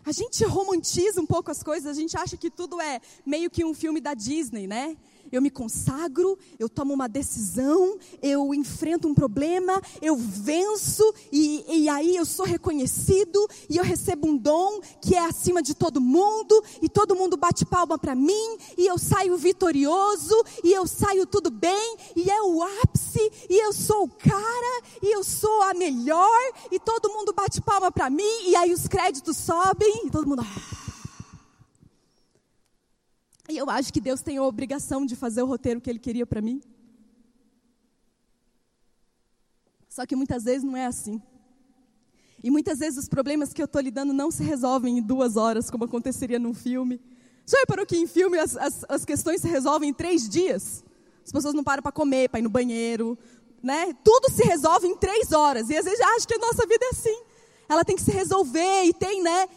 a 0.04 0.12
gente 0.12 0.44
romantiza 0.44 1.20
um 1.20 1.26
pouco 1.26 1.50
as 1.50 1.60
coisas, 1.64 1.90
a 1.90 2.00
gente 2.00 2.16
acha 2.16 2.36
que 2.36 2.48
tudo 2.48 2.80
é 2.80 3.00
meio 3.26 3.50
que 3.50 3.64
um 3.64 3.74
filme 3.74 4.00
da 4.00 4.14
Disney, 4.14 4.68
né? 4.68 4.96
Eu 5.32 5.40
me 5.40 5.50
consagro, 5.50 6.38
eu 6.58 6.68
tomo 6.68 6.92
uma 6.92 7.08
decisão, 7.08 7.98
eu 8.22 8.54
enfrento 8.54 9.08
um 9.08 9.14
problema, 9.14 9.80
eu 10.02 10.14
venço, 10.14 11.02
e, 11.32 11.64
e 11.68 11.88
aí 11.88 12.14
eu 12.14 12.26
sou 12.26 12.44
reconhecido, 12.44 13.48
e 13.68 13.78
eu 13.78 13.82
recebo 13.82 14.28
um 14.28 14.36
dom 14.36 14.80
que 15.00 15.14
é 15.14 15.24
acima 15.24 15.62
de 15.62 15.74
todo 15.74 16.00
mundo, 16.00 16.62
e 16.82 16.88
todo 16.88 17.16
mundo 17.16 17.36
bate 17.36 17.64
palma 17.64 17.98
para 17.98 18.14
mim, 18.14 18.58
e 18.76 18.86
eu 18.86 18.98
saio 18.98 19.36
vitorioso, 19.38 20.34
e 20.62 20.72
eu 20.72 20.86
saio 20.86 21.26
tudo 21.26 21.50
bem, 21.50 21.96
e 22.14 22.30
é 22.30 22.42
o 22.42 22.62
ápice, 22.62 23.32
e 23.48 23.58
eu 23.64 23.72
sou 23.72 24.04
o 24.04 24.08
cara, 24.08 24.82
e 25.02 25.14
eu 25.14 25.24
sou 25.24 25.62
a 25.62 25.72
melhor, 25.72 26.52
e 26.70 26.78
todo 26.78 27.08
mundo 27.08 27.32
bate 27.32 27.60
palma 27.60 27.90
para 27.90 28.10
mim, 28.10 28.48
e 28.48 28.54
aí 28.54 28.72
os 28.72 28.86
créditos 28.86 29.36
sobem, 29.38 30.06
e 30.06 30.10
todo 30.10 30.28
mundo. 30.28 30.44
E 33.48 33.56
eu 33.56 33.68
acho 33.68 33.92
que 33.92 34.00
Deus 34.00 34.22
tem 34.22 34.36
a 34.36 34.42
obrigação 34.42 35.04
de 35.04 35.16
fazer 35.16 35.42
o 35.42 35.46
roteiro 35.46 35.80
que 35.80 35.90
Ele 35.90 35.98
queria 35.98 36.26
para 36.26 36.40
mim. 36.40 36.60
Só 39.88 40.06
que 40.06 40.16
muitas 40.16 40.44
vezes 40.44 40.62
não 40.62 40.76
é 40.76 40.86
assim. 40.86 41.20
E 42.42 42.50
muitas 42.50 42.78
vezes 42.78 42.98
os 42.98 43.08
problemas 43.08 43.52
que 43.52 43.60
eu 43.60 43.66
estou 43.66 43.80
lidando 43.80 44.12
não 44.12 44.30
se 44.30 44.42
resolvem 44.42 44.98
em 44.98 45.02
duas 45.02 45.36
horas, 45.36 45.70
como 45.70 45.84
aconteceria 45.84 46.38
num 46.38 46.54
filme. 46.54 47.00
Já 47.46 47.58
reparou 47.58 47.84
que 47.84 47.96
em 47.96 48.06
filme 48.06 48.38
as, 48.38 48.56
as, 48.56 48.84
as 48.88 49.04
questões 49.04 49.40
se 49.40 49.48
resolvem 49.48 49.90
em 49.90 49.94
três 49.94 50.28
dias? 50.28 50.84
As 51.24 51.30
pessoas 51.30 51.54
não 51.54 51.62
param 51.62 51.82
para 51.82 51.92
comer, 51.92 52.28
para 52.28 52.40
ir 52.40 52.42
no 52.42 52.48
banheiro, 52.48 53.18
né? 53.62 53.92
Tudo 54.02 54.30
se 54.30 54.42
resolve 54.42 54.86
em 54.86 54.96
três 54.96 55.30
horas. 55.30 55.68
E 55.68 55.76
às 55.76 55.84
vezes 55.84 56.00
acho 56.00 56.26
que 56.26 56.34
a 56.34 56.38
nossa 56.38 56.66
vida 56.66 56.84
é 56.84 56.88
assim. 56.88 57.22
Ela 57.68 57.84
tem 57.84 57.96
que 57.96 58.02
se 58.02 58.10
resolver 58.10 58.84
e 58.84 58.92
tem, 58.92 59.22
né? 59.22 59.48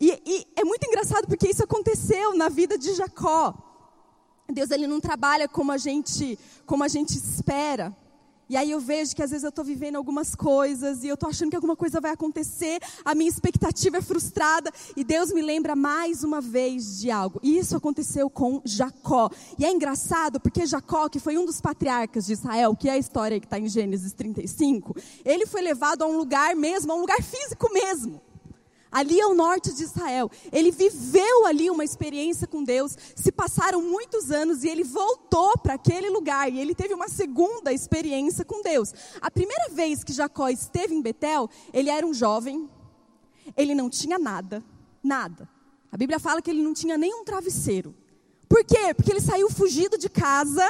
E, 0.00 0.20
e, 0.24 0.46
é 0.56 0.64
muito 0.64 0.86
engraçado 0.86 1.26
porque 1.26 1.48
isso 1.48 1.62
aconteceu 1.62 2.34
na 2.36 2.48
vida 2.48 2.76
de 2.76 2.94
Jacó. 2.94 3.54
Deus 4.52 4.70
ele 4.70 4.86
não 4.86 5.00
trabalha 5.00 5.48
como 5.48 5.72
a 5.72 5.78
gente, 5.78 6.38
como 6.66 6.84
a 6.84 6.88
gente 6.88 7.16
espera. 7.16 7.96
E 8.46 8.56
aí 8.58 8.70
eu 8.70 8.78
vejo 8.78 9.16
que 9.16 9.22
às 9.22 9.30
vezes 9.30 9.42
eu 9.42 9.48
estou 9.48 9.64
vivendo 9.64 9.96
algumas 9.96 10.34
coisas 10.34 11.02
e 11.02 11.08
eu 11.08 11.14
estou 11.14 11.30
achando 11.30 11.48
que 11.48 11.56
alguma 11.56 11.74
coisa 11.74 11.98
vai 11.98 12.10
acontecer, 12.10 12.78
a 13.02 13.14
minha 13.14 13.28
expectativa 13.28 13.96
é 13.96 14.02
frustrada 14.02 14.70
e 14.94 15.02
Deus 15.02 15.32
me 15.32 15.40
lembra 15.40 15.74
mais 15.74 16.22
uma 16.22 16.42
vez 16.42 17.00
de 17.00 17.10
algo. 17.10 17.40
E 17.42 17.56
isso 17.56 17.74
aconteceu 17.74 18.28
com 18.28 18.60
Jacó. 18.62 19.30
E 19.58 19.64
é 19.64 19.72
engraçado 19.72 20.38
porque 20.38 20.66
Jacó, 20.66 21.08
que 21.08 21.18
foi 21.18 21.38
um 21.38 21.46
dos 21.46 21.60
patriarcas 21.60 22.26
de 22.26 22.34
Israel, 22.34 22.76
que 22.76 22.88
é 22.88 22.92
a 22.92 22.98
história 22.98 23.40
que 23.40 23.46
está 23.46 23.58
em 23.58 23.66
Gênesis 23.66 24.12
35, 24.12 24.94
ele 25.24 25.46
foi 25.46 25.62
levado 25.62 26.02
a 26.02 26.06
um 26.06 26.16
lugar 26.18 26.54
mesmo, 26.54 26.92
a 26.92 26.96
um 26.96 27.00
lugar 27.00 27.22
físico 27.22 27.72
mesmo 27.72 28.20
ali 28.94 29.20
ao 29.20 29.34
norte 29.34 29.74
de 29.74 29.82
Israel. 29.82 30.30
Ele 30.52 30.70
viveu 30.70 31.46
ali 31.46 31.68
uma 31.68 31.84
experiência 31.84 32.46
com 32.46 32.62
Deus. 32.62 32.96
Se 33.16 33.32
passaram 33.32 33.82
muitos 33.82 34.30
anos 34.30 34.62
e 34.62 34.68
ele 34.68 34.84
voltou 34.84 35.58
para 35.58 35.74
aquele 35.74 36.08
lugar 36.08 36.50
e 36.50 36.60
ele 36.60 36.76
teve 36.76 36.94
uma 36.94 37.08
segunda 37.08 37.72
experiência 37.72 38.44
com 38.44 38.62
Deus. 38.62 38.94
A 39.20 39.28
primeira 39.32 39.68
vez 39.70 40.04
que 40.04 40.12
Jacó 40.12 40.48
esteve 40.48 40.94
em 40.94 41.02
Betel, 41.02 41.50
ele 41.72 41.90
era 41.90 42.06
um 42.06 42.14
jovem, 42.14 42.70
ele 43.56 43.74
não 43.74 43.90
tinha 43.90 44.16
nada, 44.16 44.62
nada. 45.02 45.48
A 45.90 45.96
Bíblia 45.96 46.20
fala 46.20 46.40
que 46.40 46.50
ele 46.50 46.62
não 46.62 46.72
tinha 46.72 46.96
nenhum 46.96 47.24
travesseiro. 47.24 47.94
Por 48.48 48.64
quê? 48.64 48.94
Porque 48.94 49.10
ele 49.10 49.20
saiu 49.20 49.50
fugido 49.50 49.98
de 49.98 50.08
casa, 50.08 50.64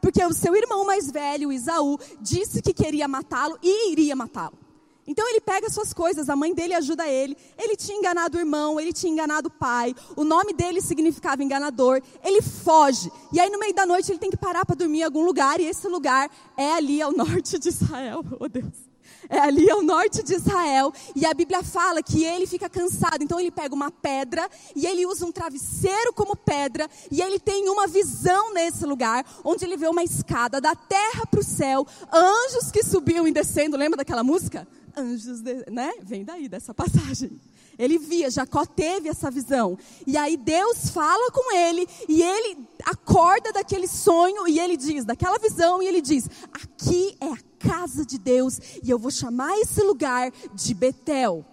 porque 0.00 0.24
o 0.24 0.32
seu 0.32 0.54
irmão 0.54 0.84
mais 0.84 1.10
velho, 1.10 1.52
Isaú, 1.52 1.98
disse 2.20 2.62
que 2.62 2.72
queria 2.72 3.08
matá-lo 3.08 3.58
e 3.60 3.90
iria 3.90 4.14
matá-lo. 4.14 4.65
Então 5.06 5.28
ele 5.28 5.40
pega 5.40 5.70
suas 5.70 5.92
coisas, 5.92 6.28
a 6.28 6.36
mãe 6.36 6.52
dele 6.52 6.74
ajuda 6.74 7.06
ele. 7.06 7.36
Ele 7.56 7.76
tinha 7.76 7.96
enganado 7.96 8.36
o 8.36 8.40
irmão, 8.40 8.80
ele 8.80 8.92
tinha 8.92 9.12
enganado 9.12 9.48
o 9.48 9.50
pai. 9.50 9.94
O 10.16 10.24
nome 10.24 10.52
dele 10.52 10.80
significava 10.80 11.44
enganador. 11.44 12.02
Ele 12.24 12.42
foge. 12.42 13.10
E 13.32 13.38
aí 13.38 13.48
no 13.48 13.58
meio 13.58 13.74
da 13.74 13.86
noite 13.86 14.10
ele 14.10 14.18
tem 14.18 14.30
que 14.30 14.36
parar 14.36 14.66
para 14.66 14.74
dormir 14.74 15.00
em 15.00 15.04
algum 15.04 15.24
lugar. 15.24 15.60
E 15.60 15.64
esse 15.64 15.86
lugar 15.86 16.30
é 16.56 16.72
ali 16.72 17.00
ao 17.00 17.12
norte 17.12 17.58
de 17.58 17.68
Israel. 17.68 18.24
Oh 18.38 18.48
Deus. 18.48 18.86
É 19.28 19.38
ali 19.40 19.68
ao 19.70 19.82
norte 19.82 20.22
de 20.22 20.34
Israel. 20.34 20.92
E 21.14 21.24
a 21.24 21.32
Bíblia 21.34 21.62
fala 21.62 22.02
que 22.02 22.24
ele 22.24 22.46
fica 22.46 22.68
cansado. 22.68 23.22
Então 23.22 23.40
ele 23.40 23.50
pega 23.50 23.74
uma 23.74 23.90
pedra 23.90 24.48
e 24.74 24.86
ele 24.86 25.06
usa 25.06 25.24
um 25.24 25.32
travesseiro 25.32 26.12
como 26.12 26.36
pedra. 26.36 26.88
E 27.10 27.20
ele 27.20 27.38
tem 27.38 27.68
uma 27.68 27.86
visão 27.86 28.52
nesse 28.52 28.84
lugar, 28.84 29.24
onde 29.44 29.64
ele 29.64 29.76
vê 29.76 29.88
uma 29.88 30.02
escada 30.02 30.60
da 30.60 30.74
terra 30.74 31.26
para 31.26 31.40
o 31.40 31.44
céu, 31.44 31.86
anjos 32.12 32.70
que 32.70 32.82
subiam 32.82 33.26
e 33.26 33.32
descendo. 33.32 33.76
Lembra 33.76 33.96
daquela 33.96 34.22
música? 34.22 34.66
Anjos, 34.96 35.42
né? 35.42 35.92
Vem 36.02 36.24
daí 36.24 36.48
dessa 36.48 36.72
passagem. 36.72 37.38
Ele 37.78 37.98
via, 37.98 38.30
Jacó 38.30 38.64
teve 38.64 39.08
essa 39.08 39.30
visão. 39.30 39.78
E 40.06 40.16
aí 40.16 40.36
Deus 40.36 40.88
fala 40.90 41.30
com 41.30 41.54
ele 41.54 41.86
e 42.08 42.22
ele 42.22 42.66
acorda 42.84 43.52
daquele 43.52 43.86
sonho 43.86 44.48
e 44.48 44.58
ele 44.58 44.76
diz, 44.76 45.04
daquela 45.04 45.38
visão, 45.38 45.82
e 45.82 45.86
ele 45.86 46.00
diz: 46.00 46.28
Aqui 46.52 47.16
é 47.20 47.26
a 47.26 47.38
casa 47.58 48.04
de 48.04 48.18
Deus 48.18 48.58
e 48.82 48.90
eu 48.90 48.98
vou 48.98 49.10
chamar 49.10 49.58
esse 49.58 49.82
lugar 49.82 50.32
de 50.54 50.74
Betel. 50.74 51.44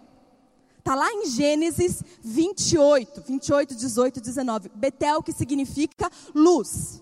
Está 0.78 0.96
lá 0.96 1.12
em 1.14 1.26
Gênesis 1.28 2.04
28, 2.22 3.24
28, 3.28 3.76
18, 3.76 4.22
19. 4.22 4.70
Betel 4.76 5.24
que 5.24 5.32
significa 5.32 6.10
luz. 6.36 7.02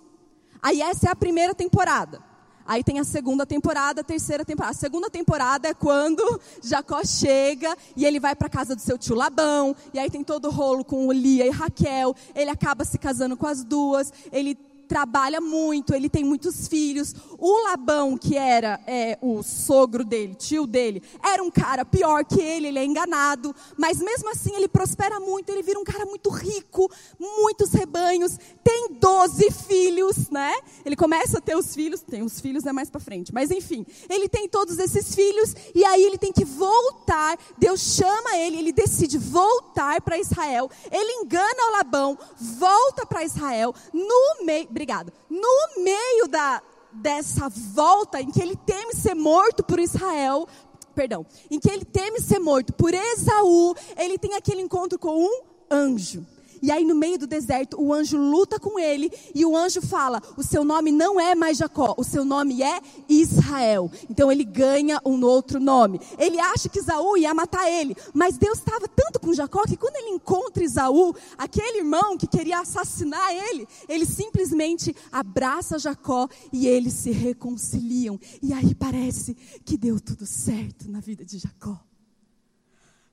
Aí 0.62 0.82
essa 0.82 1.08
é 1.08 1.12
a 1.12 1.16
primeira 1.16 1.56
temporada. 1.56 2.31
Aí 2.72 2.86
tem 2.86 3.00
a 3.00 3.04
segunda 3.04 3.46
temporada, 3.46 4.00
a 4.00 4.04
terceira 4.04 4.46
temporada. 4.46 4.72
A 4.72 4.80
segunda 4.80 5.10
temporada 5.10 5.68
é 5.68 5.74
quando 5.74 6.40
Jacó 6.64 7.04
chega 7.04 7.76
e 7.98 8.06
ele 8.06 8.18
vai 8.18 8.34
para 8.34 8.48
casa 8.48 8.74
do 8.74 8.82
seu 8.82 8.98
tio 8.98 9.14
Labão. 9.14 9.76
E 9.94 10.00
aí 10.00 10.10
tem 10.10 10.24
todo 10.24 10.46
o 10.48 10.52
rolo 10.52 10.86
com 10.86 11.12
Lia 11.12 11.46
e 11.46 11.50
Raquel. 11.50 12.16
Ele 12.34 12.50
acaba 12.50 12.86
se 12.86 12.98
casando 12.98 13.36
com 13.36 13.46
as 13.46 13.66
duas. 13.66 14.14
Ele 14.32 14.58
trabalha 14.92 15.40
muito, 15.40 15.96
ele 15.96 16.10
tem 16.10 16.22
muitos 16.22 16.68
filhos. 16.68 17.16
O 17.40 17.64
Labão, 17.64 18.18
que 18.18 18.36
era 18.36 18.78
é, 18.86 19.18
o 19.22 19.42
sogro 19.42 20.04
dele, 20.04 20.36
tio 20.36 20.68
dele, 20.68 21.02
era 21.24 21.42
um 21.42 21.50
cara 21.50 21.86
pior 21.86 22.26
que 22.26 22.42
ele, 22.42 22.68
ele 22.68 22.78
é 22.78 22.84
enganado, 22.84 23.56
mas 23.78 24.00
mesmo 24.00 24.30
assim 24.30 24.54
ele 24.54 24.68
prospera 24.68 25.18
muito, 25.18 25.50
ele 25.50 25.64
vira 25.64 25.80
um 25.80 25.86
cara 25.86 26.06
muito 26.06 26.30
rico, 26.30 26.92
muitos 27.18 27.72
rebanhos, 27.72 28.38
tem 28.62 28.90
12 28.92 29.50
filhos, 29.66 30.30
né? 30.30 30.54
Ele 30.84 30.98
começa 30.98 31.38
a 31.38 31.42
ter 31.42 31.56
os 31.56 31.74
filhos, 31.74 32.02
tem 32.02 32.22
os 32.22 32.42
filhos 32.42 32.66
é 32.66 32.74
mais 32.74 32.90
para 32.90 33.00
frente, 33.00 33.34
mas 33.34 33.50
enfim, 33.50 33.86
ele 34.10 34.28
tem 34.28 34.50
todos 34.50 34.78
esses 34.78 35.16
filhos 35.16 35.56
e 35.74 35.86
aí 35.86 36.04
ele 36.04 36.18
tem 36.18 36.34
que 36.34 36.44
voltar. 36.44 37.40
Deus 37.58 37.80
chama 37.80 38.36
ele, 38.36 38.58
ele 38.58 38.74
decide 38.74 39.18
voltar 39.18 40.02
para 40.02 40.20
Israel. 40.20 40.70
Ele 40.92 41.24
engana 41.24 41.70
o 41.70 41.72
Labão, 41.78 42.18
volta 42.38 43.06
para 43.06 43.24
Israel. 43.24 43.74
No 43.94 44.46
meio, 44.46 44.68
obrigado. 44.82 45.14
No 45.30 45.84
meio 45.84 46.28
da 46.28 46.62
dessa 46.94 47.48
volta 47.48 48.20
em 48.20 48.30
que 48.30 48.42
ele 48.42 48.56
teme 48.56 48.94
ser 48.94 49.16
morto 49.16 49.64
por 49.64 49.80
Israel, 49.80 50.46
perdão, 50.94 51.26
em 51.50 51.58
que 51.58 51.70
ele 51.70 51.86
teme 51.86 52.20
ser 52.20 52.40
morto 52.40 52.74
por 52.74 52.94
Esaú, 52.94 53.74
ele 53.96 54.18
tem 54.18 54.34
aquele 54.34 54.62
encontro 54.62 55.00
com 55.00 55.18
um 55.18 55.42
anjo. 55.70 56.26
E 56.62 56.72
aí, 56.72 56.86
no 56.86 56.94
meio 56.94 57.18
do 57.18 57.26
deserto, 57.26 57.82
o 57.82 57.92
anjo 57.92 58.18
luta 58.18 58.60
com 58.60 58.78
ele 58.80 59.12
e 59.34 59.44
o 59.46 59.58
anjo 59.58 59.82
fala: 59.82 60.22
O 60.38 60.44
seu 60.44 60.64
nome 60.64 60.92
não 60.92 61.20
é 61.20 61.34
mais 61.34 61.58
Jacó, 61.58 61.96
o 61.98 62.04
seu 62.04 62.24
nome 62.24 62.62
é 62.62 62.80
Israel. 63.10 63.92
Então 64.10 64.32
ele 64.32 64.44
ganha 64.44 65.02
um 65.06 65.24
outro 65.24 65.60
nome. 65.60 66.00
Ele 66.18 66.40
acha 66.40 66.70
que 66.70 66.80
Isaú 66.80 67.18
ia 67.18 67.34
matar 67.34 67.70
ele, 67.70 67.96
mas 68.14 68.38
Deus 68.38 68.60
estava 68.60 68.88
tanto 68.88 69.20
com 69.20 69.34
Jacó 69.34 69.64
que 69.64 69.78
quando 69.78 69.96
ele 69.96 70.10
encontra 70.10 70.64
Isaú, 70.64 71.16
aquele 71.38 71.80
irmão 71.80 72.18
que 72.18 72.28
queria 72.28 72.60
assassinar 72.60 73.34
ele, 73.34 73.68
ele 73.90 74.06
simplesmente 74.06 74.96
abraça 75.12 75.80
Jacó 75.80 76.28
e 76.54 76.68
eles 76.68 76.94
se 76.94 77.12
reconciliam. 77.12 78.20
E 78.42 78.54
aí 78.54 78.76
parece 78.76 79.36
que 79.66 79.78
deu 79.78 80.00
tudo 80.00 80.26
certo 80.26 80.90
na 80.90 81.00
vida 81.00 81.26
de 81.26 81.40
Jacó. 81.40 81.80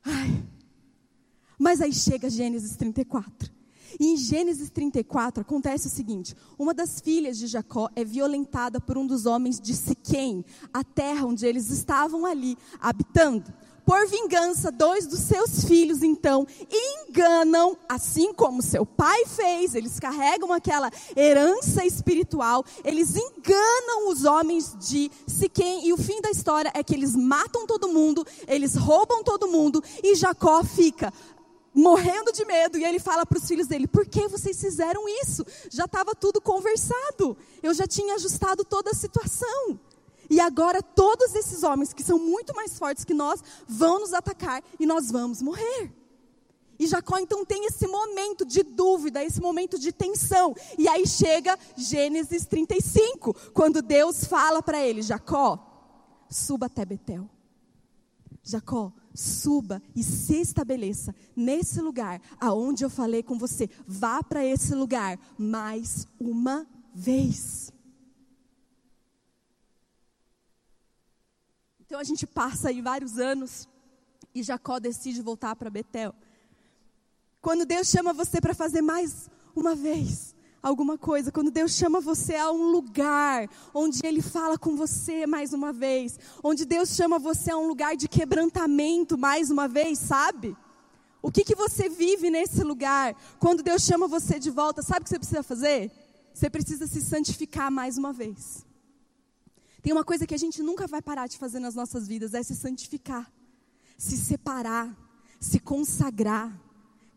Ai. 0.03 0.43
Mas 1.59 1.81
aí 1.81 1.91
chega 1.91 2.29
Gênesis 2.29 2.77
34. 2.77 3.51
E 3.99 4.13
em 4.13 4.17
Gênesis 4.17 4.69
34 4.69 5.41
acontece 5.41 5.87
o 5.87 5.89
seguinte: 5.89 6.33
uma 6.57 6.73
das 6.73 7.01
filhas 7.01 7.37
de 7.37 7.47
Jacó 7.47 7.89
é 7.95 8.05
violentada 8.05 8.79
por 8.79 8.97
um 8.97 9.05
dos 9.05 9.25
homens 9.25 9.59
de 9.59 9.75
Siquém, 9.75 10.45
a 10.73 10.83
terra 10.85 11.25
onde 11.25 11.45
eles 11.45 11.69
estavam 11.69 12.25
ali 12.25 12.57
habitando. 12.79 13.53
Por 13.85 14.07
vingança, 14.07 14.71
dois 14.71 15.07
dos 15.07 15.21
seus 15.21 15.63
filhos 15.65 16.03
então 16.03 16.45
enganam, 16.71 17.75
assim 17.89 18.31
como 18.31 18.61
seu 18.61 18.85
pai 18.85 19.25
fez, 19.25 19.73
eles 19.73 19.99
carregam 19.99 20.53
aquela 20.53 20.91
herança 21.15 21.83
espiritual, 21.83 22.63
eles 22.83 23.15
enganam 23.15 24.09
os 24.09 24.25
homens 24.25 24.77
de 24.79 25.09
Siquém, 25.25 25.87
e 25.87 25.91
o 25.91 25.97
fim 25.97 26.21
da 26.21 26.29
história 26.29 26.71
é 26.75 26.83
que 26.83 26.93
eles 26.93 27.15
matam 27.15 27.65
todo 27.65 27.89
mundo, 27.89 28.23
eles 28.47 28.75
roubam 28.75 29.23
todo 29.23 29.47
mundo, 29.47 29.83
e 30.03 30.13
Jacó 30.13 30.63
fica 30.63 31.11
morrendo 31.73 32.31
de 32.31 32.43
medo, 32.45 32.77
e 32.77 32.83
ele 32.83 32.99
fala 32.99 33.25
para 33.25 33.37
os 33.37 33.47
filhos 33.47 33.67
dele: 33.67 33.87
Por 33.87 34.05
que 34.05 34.27
vocês 34.27 34.59
fizeram 34.59 35.07
isso? 35.21 35.45
Já 35.69 35.85
estava 35.85 36.15
tudo 36.15 36.41
conversado, 36.41 37.37
eu 37.61 37.73
já 37.73 37.87
tinha 37.87 38.15
ajustado 38.15 38.63
toda 38.63 38.91
a 38.91 38.95
situação. 38.95 39.79
E 40.29 40.39
agora 40.39 40.83
todos 40.83 41.33
esses 41.33 41.63
homens, 41.63 41.91
que 41.91 42.03
são 42.03 42.19
muito 42.19 42.55
mais 42.55 42.77
fortes 42.77 43.03
que 43.03 43.15
nós, 43.15 43.43
vão 43.67 43.99
nos 43.99 44.13
atacar 44.13 44.63
e 44.79 44.85
nós 44.85 45.09
vamos 45.09 45.41
morrer. 45.41 45.91
E 46.77 46.87
Jacó 46.87 47.17
então 47.17 47.43
tem 47.43 47.65
esse 47.65 47.85
momento 47.87 48.45
de 48.45 48.63
dúvida, 48.63 49.23
esse 49.23 49.41
momento 49.41 49.77
de 49.77 49.91
tensão. 49.91 50.55
E 50.77 50.87
aí 50.87 51.05
chega 51.05 51.57
Gênesis 51.75 52.45
35, 52.45 53.33
quando 53.53 53.81
Deus 53.81 54.23
fala 54.23 54.61
para 54.61 54.79
ele: 54.79 55.01
Jacó, 55.01 55.59
suba 56.29 56.67
até 56.67 56.85
Betel. 56.85 57.29
Jacó, 58.43 58.91
suba 59.13 59.81
e 59.95 60.03
se 60.03 60.35
estabeleça 60.41 61.13
nesse 61.35 61.81
lugar 61.81 62.21
aonde 62.39 62.83
eu 62.83 62.89
falei 62.89 63.21
com 63.21 63.37
você. 63.37 63.69
Vá 63.87 64.23
para 64.23 64.45
esse 64.45 64.73
lugar 64.73 65.19
mais 65.37 66.07
uma 66.19 66.67
vez. 66.93 67.71
Então 71.79 71.99
a 71.99 72.03
gente 72.03 72.27
passa 72.27 72.69
aí 72.69 72.81
vários 72.81 73.17
anos 73.17 73.67
e 74.33 74.43
Jacó 74.43 74.79
decide 74.79 75.21
voltar 75.21 75.55
para 75.55 75.69
Betel. 75.69 76.13
Quando 77.41 77.65
Deus 77.65 77.87
chama 77.87 78.13
você 78.13 78.39
para 78.39 78.53
fazer 78.53 78.81
mais 78.81 79.29
uma 79.55 79.75
vez, 79.75 80.35
alguma 80.61 80.97
coisa, 80.97 81.31
quando 81.31 81.51
Deus 81.51 81.73
chama 81.73 81.99
você 81.99 82.35
a 82.35 82.51
um 82.51 82.71
lugar 82.71 83.49
onde 83.73 84.05
Ele 84.05 84.21
fala 84.21 84.57
com 84.57 84.75
você 84.75 85.25
mais 85.25 85.53
uma 85.53 85.71
vez, 85.71 86.19
onde 86.43 86.65
Deus 86.65 86.89
chama 86.95 87.17
você 87.17 87.51
a 87.51 87.57
um 87.57 87.67
lugar 87.67 87.95
de 87.95 88.07
quebrantamento 88.07 89.17
mais 89.17 89.49
uma 89.49 89.67
vez, 89.67 89.99
sabe? 89.99 90.55
O 91.21 91.31
que, 91.31 91.43
que 91.43 91.55
você 91.55 91.89
vive 91.89 92.29
nesse 92.29 92.63
lugar? 92.63 93.15
Quando 93.39 93.61
Deus 93.61 93.83
chama 93.83 94.07
você 94.07 94.39
de 94.39 94.49
volta, 94.49 94.81
sabe 94.81 95.01
o 95.01 95.03
que 95.03 95.09
você 95.09 95.19
precisa 95.19 95.43
fazer? 95.43 95.91
Você 96.33 96.49
precisa 96.49 96.87
se 96.87 97.01
santificar 97.01 97.69
mais 97.69 97.97
uma 97.97 98.13
vez. 98.13 98.65
Tem 99.81 99.91
uma 99.91 100.03
coisa 100.03 100.25
que 100.25 100.33
a 100.33 100.37
gente 100.37 100.61
nunca 100.61 100.87
vai 100.87 101.01
parar 101.01 101.27
de 101.27 101.37
fazer 101.37 101.59
nas 101.59 101.75
nossas 101.75 102.07
vidas: 102.07 102.33
é 102.33 102.43
se 102.43 102.55
santificar, 102.55 103.29
se 103.97 104.17
separar, 104.17 104.95
se 105.39 105.59
consagrar 105.59 106.57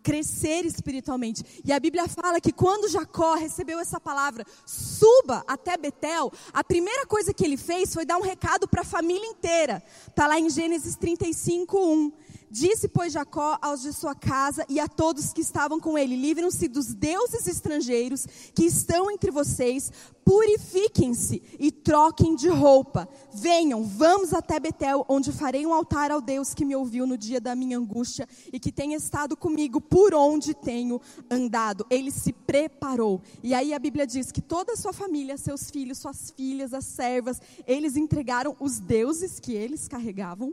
crescer 0.03 0.67
espiritualmente. 0.67 1.45
E 1.65 1.73
a 1.73 1.81
Bíblia 1.81 2.09
fala 2.09 2.41
que 2.41 2.53
quando 2.53 2.89
Jacó 2.89 3.35
recebeu 3.35 3.79
essa 3.79 4.01
palavra, 4.01 4.45
suba 4.67 5.45
até 5.47 5.77
Betel, 5.77 6.33
a 6.53 6.65
primeira 6.65 7.07
coisa 7.07 7.33
que 7.33 7.45
ele 7.45 7.57
fez 7.57 7.95
foi 7.95 8.05
dar 8.05 8.19
um 8.19 8.23
recado 8.23 8.67
para 8.67 8.83
a 8.83 8.85
família 8.85 9.27
inteira. 9.27 9.83
Está 10.09 10.27
lá 10.27 10.39
em 10.39 10.51
Gênesis 10.51 10.97
35, 10.97 11.79
1. 11.79 12.13
Disse, 12.53 12.87
pois, 12.87 13.15
Jacó 13.15 13.59
aos 13.63 13.81
de 13.81 13.95
sua 13.95 14.15
casa 14.15 14.67
e 14.69 14.79
a 14.79 14.87
todos 14.87 15.33
que 15.33 15.41
estavam 15.41 15.81
com 15.81 15.97
ele: 15.97 16.15
Livrem-se 16.15 16.69
dos 16.69 16.93
deuses 16.93 17.47
estrangeiros 17.47 18.27
que 18.55 18.67
estão 18.67 19.11
entre 19.11 19.31
vocês, 19.31 19.91
purifiquem-se 20.23 21.43
e 21.59 21.73
troquem 21.73 22.37
de 22.37 22.51
roupa. 22.51 23.09
Venham, 23.33 23.83
vamos 23.83 24.35
até 24.35 24.61
Betel, 24.61 25.03
onde 25.09 25.33
farei 25.33 25.65
um 25.65 25.73
altar 25.73 26.11
ao 26.11 26.21
Deus 26.21 26.53
que 26.53 26.63
me 26.63 26.77
ouviu 26.77 27.07
no 27.07 27.17
dia 27.17 27.41
da 27.41 27.55
minha 27.55 27.79
angústia 27.79 28.29
e 28.53 28.61
que 28.61 28.71
tem 28.71 28.93
estado 28.93 29.35
comigo 29.35 29.81
por 29.81 30.15
onde 30.15 30.53
tenho 30.53 31.01
andado. 31.31 31.87
Ele 31.89 32.11
se 32.11 32.35
preparou. 32.35 33.23
E 33.43 33.55
aí 33.55 33.73
a 33.73 33.79
Bíblia 33.79 34.07
diz 34.07 34.31
que 34.31 34.43
toda 34.43 34.75
a 34.75 34.77
sua 34.77 34.93
família, 34.93 35.39
seus 35.39 35.71
filhos, 35.71 35.97
suas 35.97 36.31
filhas, 36.31 36.75
as 36.75 36.85
servas, 36.85 37.41
eles 37.67 37.97
entregaram 37.97 38.55
os 38.61 38.79
deuses 38.79 39.41
que 39.41 39.55
eles 39.55 39.89
carregavam 39.89 40.53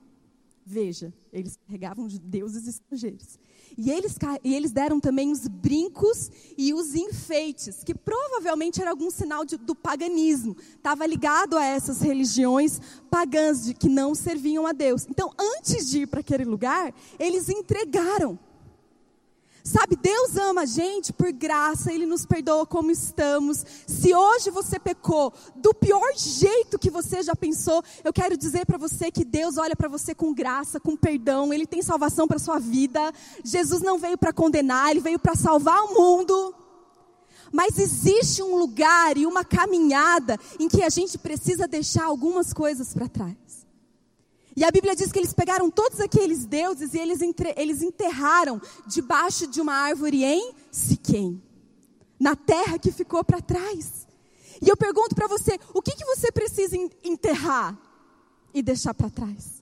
Veja, 0.65 1.13
eles 1.33 1.57
carregavam 1.65 2.07
de 2.07 2.19
deuses 2.19 2.67
estrangeiros. 2.67 3.39
E 3.77 3.89
eles, 3.91 4.15
e 4.43 4.53
eles 4.53 4.71
deram 4.71 4.99
também 4.99 5.31
os 5.31 5.47
brincos 5.47 6.29
e 6.57 6.73
os 6.73 6.95
enfeites, 6.95 7.83
que 7.83 7.95
provavelmente 7.95 8.81
era 8.81 8.91
algum 8.91 9.09
sinal 9.09 9.45
de, 9.45 9.57
do 9.57 9.73
paganismo. 9.73 10.55
Estava 10.75 11.05
ligado 11.05 11.57
a 11.57 11.65
essas 11.65 12.01
religiões 12.01 12.79
pagãs 13.09 13.65
de 13.65 13.73
que 13.73 13.89
não 13.89 14.13
serviam 14.13 14.67
a 14.67 14.71
Deus. 14.71 15.07
Então, 15.09 15.31
antes 15.39 15.89
de 15.89 16.01
ir 16.01 16.07
para 16.07 16.19
aquele 16.19 16.45
lugar, 16.45 16.93
eles 17.17 17.49
entregaram 17.49 18.37
Sabe, 19.69 19.95
Deus 19.95 20.35
ama 20.35 20.61
a 20.61 20.65
gente 20.65 21.13
por 21.13 21.31
graça, 21.31 21.93
Ele 21.93 22.07
nos 22.07 22.25
perdoa 22.25 22.65
como 22.65 22.89
estamos. 22.89 23.63
Se 23.85 24.15
hoje 24.15 24.49
você 24.49 24.79
pecou 24.79 25.31
do 25.55 25.75
pior 25.75 26.11
jeito 26.17 26.79
que 26.79 26.89
você 26.89 27.21
já 27.21 27.35
pensou, 27.35 27.83
eu 28.03 28.11
quero 28.11 28.35
dizer 28.35 28.65
para 28.65 28.79
você 28.79 29.11
que 29.11 29.23
Deus 29.23 29.59
olha 29.59 29.75
para 29.75 29.87
você 29.87 30.15
com 30.15 30.33
graça, 30.33 30.79
com 30.79 30.97
perdão, 30.97 31.53
Ele 31.53 31.67
tem 31.67 31.83
salvação 31.83 32.27
para 32.27 32.39
sua 32.39 32.57
vida. 32.57 33.13
Jesus 33.43 33.83
não 33.83 33.99
veio 33.99 34.17
para 34.17 34.33
condenar, 34.33 34.89
Ele 34.89 35.01
veio 35.01 35.19
para 35.19 35.35
salvar 35.35 35.79
o 35.83 35.93
mundo. 35.93 36.55
Mas 37.51 37.77
existe 37.77 38.41
um 38.41 38.55
lugar 38.55 39.17
e 39.17 39.27
uma 39.27 39.45
caminhada 39.45 40.35
em 40.59 40.67
que 40.67 40.81
a 40.81 40.89
gente 40.89 41.15
precisa 41.15 41.67
deixar 41.67 42.05
algumas 42.05 42.53
coisas 42.53 42.91
para 42.91 43.07
trás. 43.07 43.68
E 44.59 44.63
a 44.65 44.71
Bíblia 44.71 44.93
diz 44.93 45.09
que 45.09 45.17
eles 45.17 45.31
pegaram 45.31 45.71
todos 45.71 46.01
aqueles 46.01 46.45
deuses 46.45 46.93
e 46.93 46.99
eles, 46.99 47.21
entre, 47.21 47.53
eles 47.55 47.81
enterraram 47.81 48.61
debaixo 48.85 49.47
de 49.47 49.61
uma 49.61 49.73
árvore 49.73 50.25
em 50.25 50.53
Siquém, 50.69 51.41
na 52.19 52.35
terra 52.35 52.77
que 52.77 52.91
ficou 52.91 53.23
para 53.23 53.39
trás. 53.39 54.05
E 54.61 54.67
eu 54.67 54.75
pergunto 54.75 55.15
para 55.15 55.29
você, 55.29 55.57
o 55.73 55.81
que, 55.81 55.95
que 55.95 56.03
você 56.03 56.29
precisa 56.29 56.75
enterrar 57.05 57.79
e 58.53 58.61
deixar 58.61 58.93
para 58.93 59.09
trás? 59.09 59.58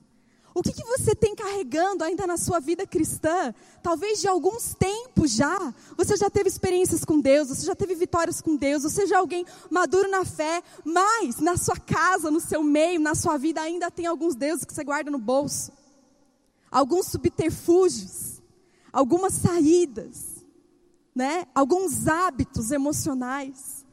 O 0.58 0.62
que, 0.62 0.72
que 0.72 0.82
você 0.82 1.14
tem 1.14 1.36
carregando 1.36 2.02
ainda 2.02 2.26
na 2.26 2.36
sua 2.36 2.58
vida 2.58 2.84
cristã? 2.84 3.54
Talvez 3.80 4.20
de 4.20 4.26
alguns 4.26 4.74
tempos 4.74 5.30
já. 5.30 5.72
Você 5.96 6.16
já 6.16 6.28
teve 6.28 6.48
experiências 6.48 7.04
com 7.04 7.20
Deus, 7.20 7.46
você 7.46 7.64
já 7.64 7.76
teve 7.76 7.94
vitórias 7.94 8.40
com 8.40 8.56
Deus, 8.56 8.82
você 8.82 9.06
já 9.06 9.14
é 9.14 9.18
alguém 9.20 9.46
maduro 9.70 10.10
na 10.10 10.24
fé, 10.24 10.60
mas 10.84 11.38
na 11.38 11.56
sua 11.56 11.76
casa, 11.76 12.28
no 12.28 12.40
seu 12.40 12.64
meio, 12.64 12.98
na 12.98 13.14
sua 13.14 13.36
vida 13.36 13.60
ainda 13.60 13.88
tem 13.88 14.06
alguns 14.06 14.34
deuses 14.34 14.64
que 14.64 14.74
você 14.74 14.82
guarda 14.82 15.12
no 15.12 15.18
bolso. 15.18 15.70
Alguns 16.68 17.06
subterfúgios, 17.06 18.42
algumas 18.92 19.34
saídas, 19.34 20.44
né? 21.14 21.46
Alguns 21.54 22.08
hábitos 22.08 22.72
emocionais. 22.72 23.86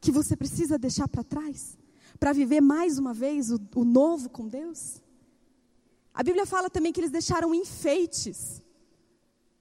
que 0.00 0.12
você 0.12 0.36
precisa 0.36 0.78
deixar 0.78 1.08
para 1.08 1.24
trás 1.24 1.76
para 2.20 2.32
viver 2.32 2.60
mais 2.60 3.00
uma 3.00 3.12
vez 3.12 3.50
o, 3.50 3.60
o 3.74 3.84
novo 3.84 4.30
com 4.30 4.46
Deus? 4.46 5.01
A 6.14 6.22
Bíblia 6.22 6.44
fala 6.44 6.68
também 6.68 6.92
que 6.92 7.00
eles 7.00 7.10
deixaram 7.10 7.54
enfeites. 7.54 8.62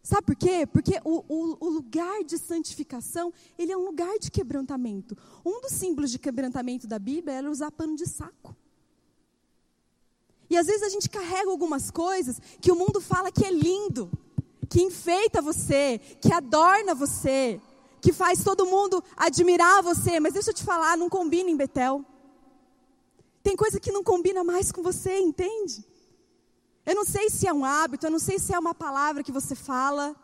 Sabe 0.03 0.25
por 0.25 0.35
quê? 0.35 0.65
Porque 0.65 0.99
o, 1.05 1.23
o, 1.27 1.57
o, 1.59 1.69
lugar 1.69 2.23
de 2.23 2.37
santificação, 2.37 3.31
ele 3.57 3.71
é 3.71 3.77
um 3.77 3.85
lugar 3.85 4.17
de 4.19 4.31
quebrantamento. 4.31 5.15
Um 5.45 5.61
dos 5.61 5.71
símbolos 5.71 6.09
de 6.09 6.17
quebrantamento 6.17 6.87
da 6.87 6.97
Bíblia 6.97 7.35
é 7.35 7.49
usar 7.49 7.71
pano 7.71 7.95
de 7.95 8.07
saco. 8.07 8.55
E 10.49 10.57
às 10.57 10.67
vezes 10.67 10.83
a 10.83 10.89
gente 10.89 11.09
carrega 11.09 11.49
algumas 11.49 11.89
coisas 11.91 12.41
que 12.59 12.71
o 12.71 12.75
mundo 12.75 12.99
fala 12.99 13.31
que 13.31 13.45
é 13.45 13.51
lindo, 13.51 14.11
que 14.67 14.81
enfeita 14.81 15.41
você, 15.41 15.99
que 16.19 16.33
adorna 16.33 16.93
você, 16.93 17.61
que 18.01 18.11
faz 18.11 18.43
todo 18.43 18.65
mundo 18.65 19.01
admirar 19.15 19.83
você, 19.83 20.19
mas 20.19 20.33
deixa 20.33 20.49
eu 20.49 20.53
te 20.53 20.63
falar, 20.63 20.97
não 20.97 21.07
combina 21.07 21.49
em 21.49 21.55
Betel. 21.55 22.03
Tem 23.43 23.55
coisa 23.55 23.79
que 23.79 23.91
não 23.91 24.03
combina 24.03 24.43
mais 24.43 24.71
com 24.71 24.81
você, 24.81 25.19
entende? 25.19 25.85
Eu 26.85 26.95
não 26.95 27.05
sei 27.05 27.29
se 27.29 27.47
é 27.47 27.53
um 27.53 27.63
hábito, 27.63 28.05
eu 28.05 28.11
não 28.11 28.19
sei 28.19 28.39
se 28.39 28.53
é 28.53 28.59
uma 28.59 28.73
palavra 28.73 29.23
que 29.23 29.31
você 29.31 29.53
fala, 29.53 30.15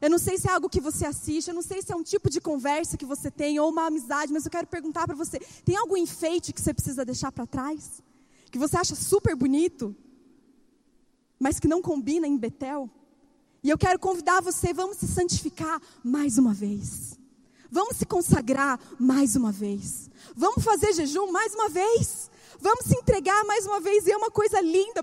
eu 0.00 0.08
não 0.08 0.18
sei 0.18 0.38
se 0.38 0.48
é 0.48 0.52
algo 0.52 0.68
que 0.68 0.80
você 0.80 1.04
assiste, 1.04 1.48
eu 1.48 1.54
não 1.54 1.62
sei 1.62 1.82
se 1.82 1.92
é 1.92 1.96
um 1.96 2.02
tipo 2.02 2.30
de 2.30 2.40
conversa 2.40 2.96
que 2.96 3.04
você 3.04 3.30
tem 3.30 3.58
ou 3.58 3.68
uma 3.68 3.86
amizade, 3.86 4.32
mas 4.32 4.44
eu 4.44 4.50
quero 4.50 4.66
perguntar 4.66 5.06
para 5.06 5.16
você: 5.16 5.38
tem 5.64 5.76
algum 5.76 5.96
enfeite 5.96 6.52
que 6.52 6.60
você 6.60 6.72
precisa 6.72 7.04
deixar 7.04 7.30
para 7.32 7.46
trás? 7.46 8.02
Que 8.50 8.58
você 8.58 8.76
acha 8.76 8.94
super 8.94 9.36
bonito, 9.36 9.94
mas 11.38 11.60
que 11.60 11.68
não 11.68 11.82
combina 11.82 12.26
em 12.26 12.38
Betel? 12.38 12.88
E 13.62 13.68
eu 13.68 13.76
quero 13.76 13.98
convidar 13.98 14.40
você, 14.40 14.72
vamos 14.72 14.98
se 14.98 15.06
santificar 15.08 15.80
mais 16.02 16.38
uma 16.38 16.54
vez. 16.54 17.18
Vamos 17.70 17.98
se 17.98 18.06
consagrar 18.06 18.80
mais 18.98 19.36
uma 19.36 19.52
vez. 19.52 20.08
Vamos 20.34 20.64
fazer 20.64 20.94
jejum 20.94 21.30
mais 21.30 21.54
uma 21.54 21.68
vez. 21.68 22.30
Vamos 22.60 22.86
se 22.86 22.96
entregar 22.96 23.44
mais 23.44 23.66
uma 23.66 23.80
vez, 23.80 24.06
e 24.06 24.10
é 24.10 24.16
uma 24.16 24.30
coisa 24.30 24.60
linda, 24.60 24.97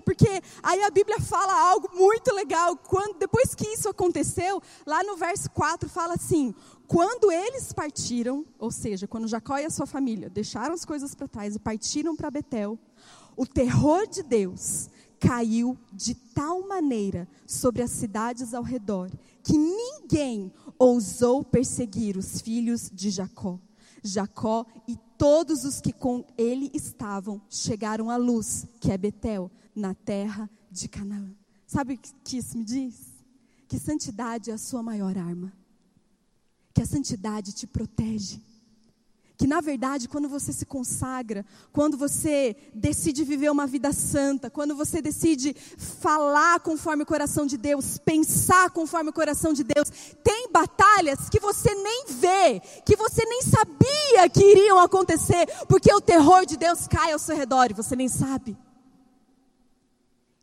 a 0.86 0.90
Bíblia 0.90 1.20
fala 1.20 1.52
algo 1.70 1.90
muito 1.94 2.32
legal. 2.32 2.76
Quando, 2.76 3.18
depois 3.18 3.54
que 3.54 3.66
isso 3.66 3.88
aconteceu, 3.88 4.62
lá 4.86 5.02
no 5.02 5.16
verso 5.16 5.50
4 5.50 5.88
fala 5.88 6.14
assim: 6.14 6.54
quando 6.86 7.30
eles 7.32 7.72
partiram, 7.72 8.44
ou 8.58 8.70
seja, 8.70 9.06
quando 9.06 9.26
Jacó 9.26 9.58
e 9.58 9.64
a 9.64 9.70
sua 9.70 9.86
família 9.86 10.30
deixaram 10.30 10.74
as 10.74 10.84
coisas 10.84 11.14
para 11.14 11.26
trás 11.26 11.56
e 11.56 11.58
partiram 11.58 12.14
para 12.14 12.30
Betel, 12.30 12.78
o 13.36 13.46
terror 13.46 14.06
de 14.06 14.22
Deus 14.22 14.88
caiu 15.18 15.76
de 15.92 16.14
tal 16.14 16.66
maneira 16.68 17.28
sobre 17.46 17.82
as 17.82 17.90
cidades 17.90 18.54
ao 18.54 18.62
redor 18.62 19.10
que 19.42 19.56
ninguém 19.56 20.52
ousou 20.78 21.44
perseguir 21.44 22.16
os 22.16 22.40
filhos 22.40 22.90
de 22.92 23.10
Jacó. 23.10 23.58
Jacó 24.02 24.66
e 24.86 24.96
todos 25.16 25.64
os 25.64 25.80
que 25.80 25.92
com 25.92 26.24
ele 26.36 26.70
estavam 26.74 27.40
chegaram 27.48 28.10
à 28.10 28.16
luz, 28.16 28.66
que 28.80 28.90
é 28.90 28.98
Betel, 28.98 29.50
na 29.74 29.94
terra 29.94 30.50
de 30.80 30.88
Canaã. 30.88 31.30
Sabe 31.66 31.94
o 31.94 31.98
que 32.24 32.38
isso 32.38 32.56
me 32.56 32.64
diz? 32.64 32.94
Que 33.68 33.78
santidade 33.78 34.50
é 34.50 34.54
a 34.54 34.58
sua 34.58 34.82
maior 34.82 35.16
arma. 35.18 35.52
Que 36.72 36.82
a 36.82 36.86
santidade 36.86 37.52
te 37.52 37.66
protege 37.66 38.40
que 39.36 39.46
na 39.46 39.60
verdade, 39.60 40.08
quando 40.08 40.28
você 40.28 40.52
se 40.52 40.64
consagra, 40.64 41.44
quando 41.72 41.96
você 41.96 42.56
decide 42.74 43.22
viver 43.22 43.50
uma 43.50 43.66
vida 43.66 43.92
santa, 43.92 44.48
quando 44.48 44.74
você 44.74 45.02
decide 45.02 45.54
falar 45.76 46.60
conforme 46.60 47.02
o 47.02 47.06
coração 47.06 47.46
de 47.46 47.58
Deus, 47.58 47.98
pensar 47.98 48.70
conforme 48.70 49.10
o 49.10 49.12
coração 49.12 49.52
de 49.52 49.62
Deus, 49.62 49.90
tem 50.24 50.50
batalhas 50.50 51.28
que 51.28 51.38
você 51.38 51.74
nem 51.74 52.06
vê, 52.08 52.60
que 52.84 52.96
você 52.96 53.24
nem 53.26 53.42
sabia 53.42 54.28
que 54.32 54.42
iriam 54.42 54.78
acontecer, 54.78 55.46
porque 55.68 55.92
o 55.92 56.00
terror 56.00 56.46
de 56.46 56.56
Deus 56.56 56.88
cai 56.88 57.12
ao 57.12 57.18
seu 57.18 57.36
redor 57.36 57.70
e 57.70 57.74
você 57.74 57.94
nem 57.94 58.08
sabe. 58.08 58.56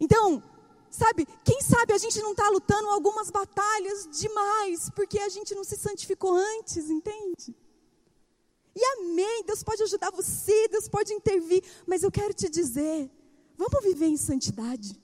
Então, 0.04 0.44
sabe, 0.90 1.26
quem 1.46 1.62
sabe 1.62 1.94
a 1.94 1.98
gente 1.98 2.20
não 2.22 2.32
está 2.32 2.50
lutando 2.50 2.90
algumas 2.90 3.32
batalhas 3.32 4.06
demais, 4.12 4.90
porque 4.90 5.18
a 5.18 5.30
gente 5.30 5.56
não 5.56 5.64
se 5.64 5.78
santificou 5.78 6.36
antes, 6.36 6.90
entende? 6.90 7.56
E 8.76 8.84
amém, 8.96 9.44
Deus 9.46 9.64
pode 9.64 9.82
ajudar 9.84 10.12
você, 10.12 10.68
Deus 10.68 10.90
pode 10.90 11.14
intervir, 11.14 11.64
mas 11.88 12.04
eu 12.04 12.12
quero 12.12 12.34
te 12.34 12.50
dizer, 12.50 13.10
vamos 13.58 13.82
viver 13.82 14.08
em 14.08 14.18
santidade. 14.18 15.00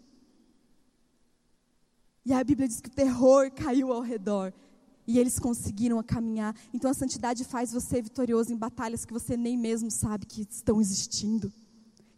E 2.25 2.33
a 2.33 2.43
Bíblia 2.43 2.67
diz 2.67 2.81
que 2.81 2.89
o 2.89 2.93
terror 2.93 3.49
caiu 3.51 3.93
ao 3.93 4.01
redor 4.01 4.53
e 5.07 5.17
eles 5.17 5.39
conseguiram 5.39 6.03
caminhar. 6.03 6.53
Então 6.73 6.91
a 6.91 6.93
santidade 6.93 7.45
faz 7.45 7.71
você 7.71 8.01
vitorioso 8.01 8.51
em 8.51 8.57
batalhas 8.57 9.05
que 9.05 9.13
você 9.13 9.37
nem 9.37 9.57
mesmo 9.57 9.89
sabe 9.89 10.25
que 10.25 10.41
estão 10.41 10.81
existindo, 10.81 11.53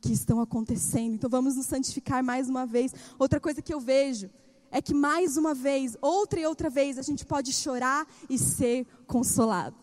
que 0.01 0.11
estão 0.11 0.41
acontecendo. 0.41 1.13
Então 1.13 1.29
vamos 1.29 1.55
nos 1.55 1.67
santificar 1.67 2.23
mais 2.23 2.49
uma 2.49 2.65
vez. 2.65 2.93
Outra 3.19 3.39
coisa 3.39 3.61
que 3.61 3.73
eu 3.73 3.79
vejo 3.79 4.29
é 4.71 4.81
que 4.81 4.93
mais 4.93 5.37
uma 5.37 5.53
vez, 5.53 5.97
outra 6.01 6.39
e 6.39 6.45
outra 6.45 6.69
vez, 6.69 6.97
a 6.97 7.01
gente 7.01 7.25
pode 7.25 7.53
chorar 7.53 8.07
e 8.29 8.37
ser 8.37 8.87
consolado. 9.05 9.75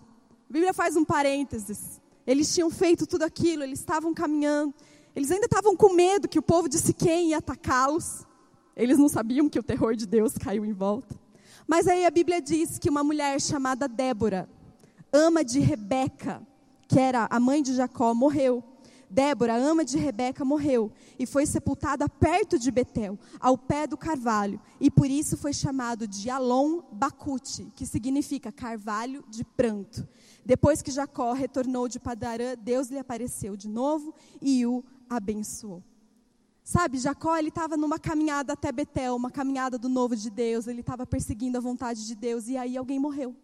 A 0.48 0.52
Bíblia 0.52 0.72
faz 0.72 0.96
um 0.96 1.04
parênteses. 1.04 2.00
Eles 2.26 2.52
tinham 2.52 2.70
feito 2.70 3.07
tudo 3.07 3.22
aquilo, 3.22 3.62
eles 3.62 3.78
estavam 3.78 4.12
caminhando. 4.12 4.74
Eles 5.14 5.31
ainda 5.31 5.46
estavam 5.46 5.76
com 5.76 5.92
medo 5.92 6.28
que 6.28 6.38
o 6.38 6.42
povo 6.42 6.68
de 6.68 6.78
Siquém 6.78 7.31
ia 7.31 7.38
atacá-los. 7.38 8.26
Eles 8.76 8.98
não 8.98 9.09
sabiam 9.09 9.48
que 9.48 9.59
o 9.59 9.62
terror 9.62 9.94
de 9.94 10.07
Deus 10.07 10.37
caiu 10.38 10.64
em 10.64 10.72
volta. 10.72 11.18
Mas 11.66 11.87
aí 11.87 12.07
a 12.07 12.11
Bíblia 12.11 12.40
diz 12.40 12.78
que 12.78 12.88
uma 12.88 13.04
mulher 13.04 13.40
chamada 13.40 13.88
Débora, 13.88 14.48
ama 15.12 15.44
de 15.44 15.61
Rebeca, 15.61 16.40
que 16.87 16.98
era 16.98 17.26
a 17.31 17.38
mãe 17.38 17.62
de 17.62 17.74
Jacó, 17.74 18.14
morreu. 18.14 18.64
Débora, 19.11 19.57
ama 19.57 19.85
de 19.85 19.97
Rebeca, 19.97 20.44
morreu 20.44 20.92
e 21.18 21.27
foi 21.27 21.47
sepultada 21.47 22.09
perto 22.09 22.59
de 22.59 22.71
Betel, 22.71 23.18
ao 23.40 23.57
pé 23.57 23.87
do 23.87 23.97
carvalho, 23.97 24.61
e 24.81 24.90
por 24.90 25.11
isso 25.11 25.37
foi 25.37 25.53
chamado 25.53 26.07
de 26.07 26.29
Alon 26.29 26.83
Bacute, 26.92 27.73
que 27.75 27.87
significa 27.87 28.53
carvalho 28.53 29.25
de 29.29 29.44
pranto. 29.44 30.07
Depois 30.44 30.83
que 30.83 30.90
Jacó 30.90 31.33
retornou 31.33 31.88
de 31.88 31.99
Padarã, 31.99 32.55
Deus 32.57 32.88
lhe 32.88 32.99
apareceu 32.99 33.57
de 33.57 33.68
novo 33.68 34.14
e 34.40 34.66
o 34.66 34.85
abençoou. 35.09 35.83
Sabe, 36.62 36.99
Jacó 36.99 37.35
ele 37.37 37.49
estava 37.49 37.79
numa 37.79 37.99
caminhada 37.99 38.53
até 38.53 38.71
Betel, 38.71 39.16
uma 39.16 39.31
caminhada 39.31 39.79
do 39.79 39.88
novo 39.88 40.14
de 40.14 40.29
Deus, 40.29 40.66
ele 40.66 40.81
estava 40.81 41.07
perseguindo 41.07 41.57
a 41.57 41.62
vontade 41.62 42.07
de 42.07 42.14
Deus 42.14 42.47
e 42.47 42.59
aí 42.59 42.77
alguém 42.77 42.99
morreu. 42.99 43.35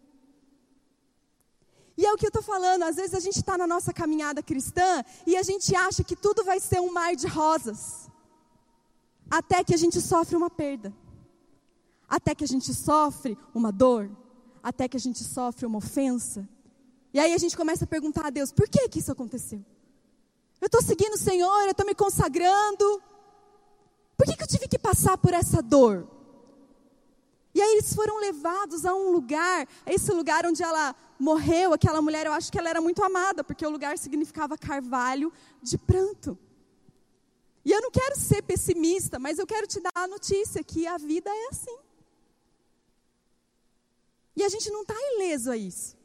E 1.97 2.05
é 2.05 2.11
o 2.11 2.17
que 2.17 2.25
eu 2.25 2.29
estou 2.29 2.43
falando, 2.43 2.83
às 2.83 2.97
vezes 2.97 3.13
a 3.13 3.19
gente 3.19 3.37
está 3.37 3.57
na 3.57 3.65
nossa 3.65 3.93
caminhada 3.93 4.43
cristã 4.43 5.03
e 5.25 5.37
a 5.37 5.43
gente 5.43 5.73
acha 5.75 6.03
que 6.03 6.15
tudo 6.15 6.43
vai 6.43 6.59
ser 6.59 6.81
um 6.81 6.91
mar 6.91 7.15
de 7.15 7.27
rosas. 7.27 8.09
Até 9.29 9.63
que 9.63 9.73
a 9.73 9.77
gente 9.77 10.01
sofre 10.01 10.35
uma 10.35 10.49
perda. 10.49 10.93
Até 12.07 12.35
que 12.35 12.43
a 12.43 12.47
gente 12.47 12.73
sofre 12.73 13.37
uma 13.53 13.71
dor. 13.71 14.09
Até 14.61 14.87
que 14.87 14.97
a 14.97 14.99
gente 14.99 15.23
sofre 15.23 15.65
uma 15.65 15.77
ofensa. 15.77 16.47
E 17.13 17.19
aí 17.19 17.33
a 17.33 17.37
gente 17.37 17.55
começa 17.55 17.85
a 17.85 17.87
perguntar 17.87 18.25
a 18.25 18.29
Deus: 18.29 18.51
por 18.51 18.67
que, 18.67 18.89
que 18.89 18.99
isso 18.99 19.11
aconteceu? 19.11 19.63
Eu 20.59 20.65
estou 20.65 20.81
seguindo 20.81 21.13
o 21.13 21.17
Senhor, 21.17 21.63
eu 21.63 21.71
estou 21.71 21.85
me 21.85 21.95
consagrando. 21.95 23.01
Por 24.17 24.25
que, 24.25 24.35
que 24.35 24.43
eu 24.43 24.47
tive 24.47 24.67
que 24.67 24.79
passar 24.79 25.17
por 25.17 25.33
essa 25.33 25.61
dor? 25.61 26.07
E 27.55 27.61
aí 27.61 27.71
eles 27.71 27.95
foram 27.95 28.19
levados 28.19 28.85
a 28.85 28.93
um 28.93 29.11
lugar, 29.11 29.65
esse 29.85 30.11
lugar 30.11 30.45
onde 30.45 30.61
ela 30.61 30.93
morreu, 31.17 31.71
aquela 31.71 32.01
mulher, 32.01 32.25
eu 32.25 32.33
acho 32.33 32.51
que 32.51 32.59
ela 32.59 32.69
era 32.69 32.81
muito 32.81 33.01
amada, 33.01 33.45
porque 33.45 33.65
o 33.65 33.69
lugar 33.69 33.97
significava 33.97 34.57
carvalho 34.57 35.31
de 35.61 35.77
pranto. 35.77 36.37
E 37.63 37.71
eu 37.71 37.81
não 37.81 37.89
quero 37.89 38.19
ser 38.19 38.41
pessimista, 38.41 39.17
mas 39.17 39.39
eu 39.39 39.47
quero 39.47 39.65
te 39.67 39.79
dar 39.79 39.89
a 39.95 40.05
notícia 40.05 40.61
que 40.65 40.85
a 40.85 40.97
vida 40.97 41.29
é 41.29 41.47
assim. 41.47 41.77
E 44.35 44.43
a 44.43 44.49
gente 44.49 44.69
não 44.69 44.81
está 44.81 44.95
ileso 45.13 45.49
a 45.49 45.55
isso. 45.55 45.95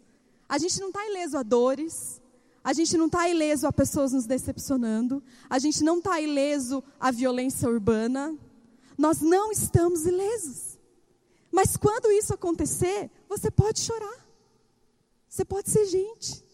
A 0.48 0.56
gente 0.56 0.78
não 0.78 0.86
está 0.86 1.04
ileso 1.04 1.36
a 1.36 1.42
dores, 1.42 2.22
a 2.62 2.72
gente 2.72 2.96
não 2.96 3.06
está 3.06 3.28
ileso 3.28 3.66
a 3.66 3.72
pessoas 3.72 4.12
nos 4.12 4.24
decepcionando, 4.24 5.20
a 5.48 5.58
gente 5.58 5.82
não 5.82 5.98
está 5.98 6.20
ileso 6.20 6.80
à 7.00 7.10
violência 7.10 7.68
urbana. 7.68 8.38
Nós 8.96 9.20
não 9.20 9.50
estamos 9.50 10.06
ilesos. 10.06 10.69
Mas 11.50 11.76
quando 11.76 12.10
isso 12.12 12.32
acontecer, 12.32 13.10
você 13.28 13.50
pode 13.50 13.80
chorar. 13.80 14.26
Você 15.28 15.44
pode 15.44 15.70
ser 15.70 15.86
gente. 15.86 16.44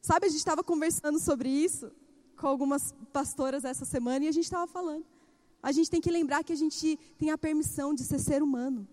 Sabe, 0.00 0.26
a 0.26 0.28
gente 0.28 0.38
estava 0.38 0.62
conversando 0.62 1.18
sobre 1.18 1.48
isso 1.48 1.90
com 2.36 2.46
algumas 2.46 2.94
pastoras 3.12 3.64
essa 3.64 3.84
semana 3.84 4.24
e 4.24 4.28
a 4.28 4.32
gente 4.32 4.44
estava 4.44 4.66
falando. 4.66 5.04
A 5.62 5.72
gente 5.72 5.90
tem 5.90 6.00
que 6.00 6.10
lembrar 6.10 6.42
que 6.42 6.52
a 6.52 6.56
gente 6.56 6.98
tem 7.18 7.30
a 7.30 7.38
permissão 7.38 7.94
de 7.94 8.02
ser 8.04 8.18
ser 8.18 8.42
humano. 8.42 8.88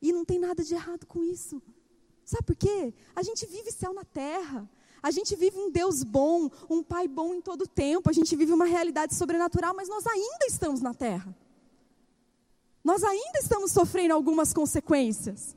E 0.00 0.12
não 0.12 0.24
tem 0.24 0.38
nada 0.38 0.62
de 0.64 0.74
errado 0.74 1.06
com 1.06 1.22
isso. 1.22 1.62
Sabe 2.24 2.44
por 2.44 2.56
quê? 2.56 2.94
A 3.14 3.22
gente 3.22 3.44
vive 3.46 3.70
céu 3.70 3.92
na 3.92 4.04
terra. 4.04 4.68
A 5.02 5.10
gente 5.10 5.34
vive 5.36 5.58
um 5.58 5.70
Deus 5.70 6.02
bom, 6.02 6.50
um 6.68 6.82
Pai 6.82 7.08
bom 7.08 7.34
em 7.34 7.40
todo 7.40 7.62
o 7.62 7.68
tempo. 7.68 8.08
A 8.08 8.12
gente 8.12 8.34
vive 8.36 8.52
uma 8.52 8.66
realidade 8.66 9.14
sobrenatural, 9.14 9.74
mas 9.74 9.88
nós 9.88 10.06
ainda 10.06 10.46
estamos 10.46 10.80
na 10.80 10.94
terra 10.94 11.34
nós 12.82 13.02
ainda 13.04 13.38
estamos 13.40 13.70
sofrendo 13.72 14.14
algumas 14.14 14.52
consequências. 14.52 15.56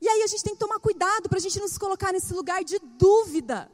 E 0.00 0.08
aí 0.08 0.22
a 0.22 0.26
gente 0.26 0.44
tem 0.44 0.52
que 0.52 0.60
tomar 0.60 0.78
cuidado 0.80 1.28
para 1.28 1.38
a 1.38 1.40
gente 1.40 1.58
não 1.58 1.68
se 1.68 1.78
colocar 1.78 2.12
nesse 2.12 2.34
lugar 2.34 2.62
de 2.62 2.78
dúvida, 2.78 3.70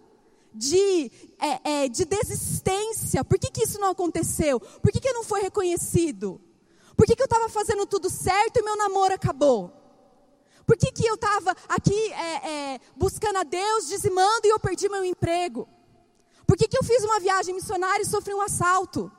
de, 0.55 1.11
é, 1.39 1.85
é, 1.85 1.89
de 1.89 2.05
desistência. 2.05 3.25
Por 3.25 3.39
que, 3.39 3.51
que 3.51 3.65
isso 3.65 3.81
não 3.81 3.91
aconteceu? 3.91 4.61
Por 4.61 4.93
que, 4.93 5.01
que 5.01 5.13
não 5.13 5.25
foi 5.25 5.41
reconhecido? 5.41 6.41
Por 6.97 7.07
que, 7.07 7.17
que 7.17 7.23
eu 7.23 7.27
estava 7.27 7.49
fazendo 7.49 7.87
tudo 7.87 8.09
certo 8.09 8.59
e 8.59 8.63
meu 8.63 8.77
namoro 8.77 9.15
acabou? 9.15 9.73
Por 10.67 10.77
que, 10.77 10.93
que 10.93 11.05
eu 11.05 11.15
estava 11.15 11.57
aqui 11.69 12.13
é, 12.13 12.75
é, 12.75 12.81
buscando 12.97 13.39
a 13.39 13.43
Deus, 13.43 13.89
dizimando 13.89 14.47
e 14.47 14.51
eu 14.51 14.61
perdi 14.61 14.89
meu 14.89 15.05
emprego? 15.05 15.69
Por 16.47 16.57
que, 16.57 16.69
que 16.69 16.79
eu 16.79 16.85
fiz 16.85 17.03
uma 17.05 17.19
viagem 17.19 17.55
missionária 17.55 18.03
e 18.03 18.07
sofri 18.07 18.33
um 18.35 18.41
assalto? 18.41 19.11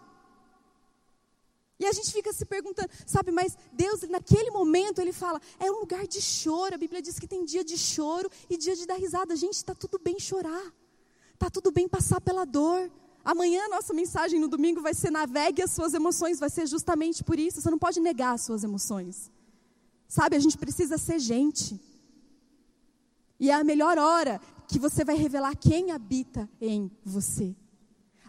E 1.82 1.86
a 1.88 1.92
gente 1.92 2.14
fica 2.14 2.32
se 2.32 2.46
perguntando, 2.46 2.92
sabe, 3.08 3.32
mas 3.32 3.58
Deus, 3.74 4.02
naquele 4.04 4.52
momento, 4.52 5.02
Ele 5.02 5.12
fala, 5.12 5.42
é 5.60 5.72
um 5.72 5.80
lugar 5.80 6.06
de 6.06 6.22
choro. 6.22 6.76
A 6.76 6.78
Bíblia 6.78 7.02
diz 7.02 7.18
que 7.18 7.26
tem 7.28 7.44
dia 7.44 7.64
de 7.64 7.76
choro 7.76 8.30
e 8.48 8.56
dia 8.56 8.76
de 8.76 8.86
dar 8.86 9.00
risada. 9.00 9.36
Gente, 9.36 9.56
está 9.56 9.74
tudo 9.74 9.98
bem 9.98 10.20
chorar, 10.20 10.72
está 11.34 11.50
tudo 11.50 11.72
bem 11.72 11.88
passar 11.88 12.22
pela 12.22 12.46
dor. 12.46 12.92
Amanhã 13.26 13.66
a 13.66 13.70
nossa 13.70 13.96
mensagem 13.96 14.40
no 14.40 14.48
domingo 14.48 14.80
vai 14.80 14.94
ser 14.94 15.10
navegue 15.10 15.64
as 15.64 15.72
suas 15.72 15.96
emoções, 15.96 16.40
vai 16.40 16.52
ser 16.52 16.68
justamente 16.68 17.24
por 17.24 17.40
isso. 17.40 17.60
Você 17.60 17.72
não 17.72 17.80
pode 17.80 18.00
negar 18.00 18.34
as 18.34 18.42
suas 18.44 18.64
emoções. 18.64 19.32
Sabe, 20.08 20.36
a 20.36 20.40
gente 20.40 20.60
precisa 20.60 21.00
ser 21.00 21.18
gente. 21.18 21.82
E 23.40 23.50
é 23.50 23.56
a 23.56 23.64
melhor 23.64 23.98
hora 23.98 24.40
que 24.68 24.78
você 24.78 25.04
vai 25.04 25.16
revelar 25.16 25.56
quem 25.56 25.92
habita 25.92 26.48
em 26.62 26.92
você 27.04 27.56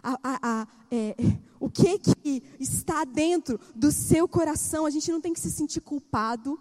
a, 0.03 0.19
a, 0.21 0.39
a, 0.43 0.67
é, 0.91 1.15
o 1.59 1.69
que, 1.69 1.97
que 1.97 2.43
está 2.59 3.05
dentro 3.05 3.59
do 3.73 3.91
seu 3.91 4.27
coração. 4.27 4.85
A 4.85 4.89
gente 4.89 5.11
não 5.11 5.21
tem 5.21 5.33
que 5.33 5.39
se 5.39 5.49
sentir 5.49 5.79
culpado, 5.79 6.59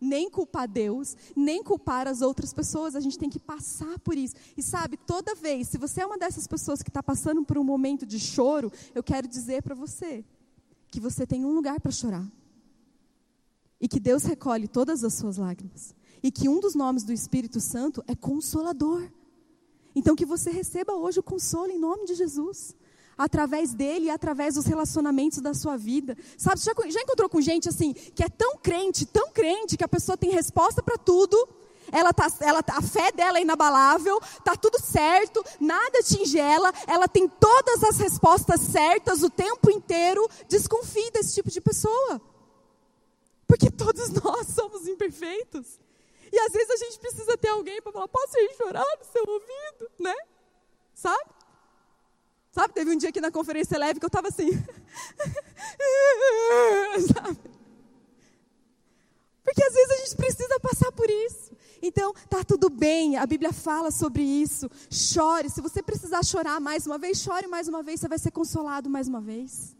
nem 0.00 0.30
culpar 0.30 0.66
Deus, 0.66 1.16
nem 1.36 1.62
culpar 1.62 2.08
as 2.08 2.22
outras 2.22 2.52
pessoas. 2.52 2.96
A 2.96 3.00
gente 3.00 3.18
tem 3.18 3.28
que 3.28 3.38
passar 3.38 3.98
por 3.98 4.16
isso. 4.16 4.34
E 4.56 4.62
sabe, 4.62 4.96
toda 4.96 5.34
vez, 5.34 5.68
se 5.68 5.78
você 5.78 6.00
é 6.00 6.06
uma 6.06 6.18
dessas 6.18 6.46
pessoas 6.46 6.82
que 6.82 6.90
está 6.90 7.02
passando 7.02 7.44
por 7.44 7.58
um 7.58 7.64
momento 7.64 8.06
de 8.06 8.18
choro, 8.18 8.72
eu 8.94 9.02
quero 9.02 9.28
dizer 9.28 9.62
para 9.62 9.74
você 9.74 10.24
que 10.88 11.00
você 11.00 11.26
tem 11.26 11.44
um 11.44 11.52
lugar 11.52 11.80
para 11.80 11.92
chorar. 11.92 12.26
E 13.80 13.88
que 13.88 14.00
Deus 14.00 14.24
recolhe 14.24 14.66
todas 14.66 15.04
as 15.04 15.12
suas 15.14 15.36
lágrimas. 15.36 15.94
E 16.22 16.30
que 16.30 16.48
um 16.48 16.60
dos 16.60 16.74
nomes 16.74 17.02
do 17.02 17.12
Espírito 17.12 17.60
Santo 17.60 18.02
é 18.06 18.14
Consolador. 18.14 19.10
Então 19.94 20.16
que 20.16 20.26
você 20.26 20.50
receba 20.50 20.94
hoje 20.94 21.20
o 21.20 21.22
consolo 21.22 21.70
em 21.70 21.78
nome 21.78 22.04
de 22.04 22.14
Jesus. 22.14 22.74
Através 23.16 23.72
dele 23.72 24.06
e 24.06 24.10
através 24.10 24.54
dos 24.54 24.66
relacionamentos 24.66 25.40
da 25.40 25.54
sua 25.54 25.76
vida. 25.76 26.16
Sabe, 26.36 26.60
já, 26.60 26.72
já 26.88 27.00
encontrou 27.00 27.28
com 27.28 27.40
gente 27.40 27.68
assim, 27.68 27.92
que 27.92 28.24
é 28.24 28.28
tão 28.28 28.56
crente, 28.56 29.06
tão 29.06 29.30
crente, 29.30 29.76
que 29.76 29.84
a 29.84 29.88
pessoa 29.88 30.16
tem 30.16 30.30
resposta 30.30 30.82
para 30.82 30.98
tudo, 30.98 31.36
ela 31.92 32.12
tá, 32.12 32.26
ela, 32.40 32.62
tá, 32.62 32.76
a 32.76 32.82
fé 32.82 33.12
dela 33.12 33.38
é 33.38 33.42
inabalável, 33.42 34.20
tá 34.42 34.56
tudo 34.56 34.80
certo, 34.80 35.44
nada 35.60 36.00
atinge 36.00 36.38
ela, 36.38 36.72
ela 36.88 37.06
tem 37.06 37.28
todas 37.28 37.84
as 37.84 37.98
respostas 37.98 38.60
certas 38.60 39.22
o 39.22 39.30
tempo 39.30 39.70
inteiro. 39.70 40.28
Desconfie 40.48 41.10
desse 41.12 41.34
tipo 41.34 41.50
de 41.50 41.60
pessoa. 41.60 42.20
Porque 43.46 43.70
todos 43.70 44.10
nós 44.22 44.48
somos 44.48 44.88
imperfeitos. 44.88 45.78
E 46.34 46.38
às 46.40 46.52
vezes 46.52 46.68
a 46.68 46.76
gente 46.78 46.98
precisa 46.98 47.38
ter 47.38 47.50
alguém 47.50 47.80
para 47.80 47.92
falar, 47.92 48.08
posso 48.08 48.36
ir 48.38 48.56
chorar 48.56 48.84
no 48.98 49.04
seu 49.04 49.22
ouvido, 49.24 49.88
né? 50.00 50.16
Sabe? 50.92 51.30
Sabe, 52.50 52.74
teve 52.74 52.90
um 52.90 52.96
dia 52.96 53.10
aqui 53.10 53.20
na 53.20 53.30
conferência 53.30 53.78
leve 53.78 54.00
que 54.00 54.04
eu 54.04 54.08
estava 54.08 54.26
assim. 54.26 54.50
Sabe? 57.14 57.38
Porque 59.44 59.62
às 59.62 59.74
vezes 59.74 59.90
a 59.92 59.96
gente 59.98 60.16
precisa 60.16 60.58
passar 60.58 60.90
por 60.90 61.08
isso. 61.08 61.52
Então, 61.80 62.12
tá 62.28 62.42
tudo 62.42 62.68
bem, 62.68 63.16
a 63.16 63.24
Bíblia 63.26 63.52
fala 63.52 63.92
sobre 63.92 64.24
isso. 64.24 64.68
Chore, 64.90 65.48
se 65.48 65.60
você 65.60 65.84
precisar 65.84 66.24
chorar 66.24 66.58
mais 66.60 66.84
uma 66.84 66.98
vez, 66.98 67.18
chore 67.18 67.46
mais 67.46 67.68
uma 67.68 67.80
vez, 67.80 68.00
você 68.00 68.08
vai 68.08 68.18
ser 68.18 68.32
consolado 68.32 68.90
mais 68.90 69.06
uma 69.06 69.20
vez. 69.20 69.76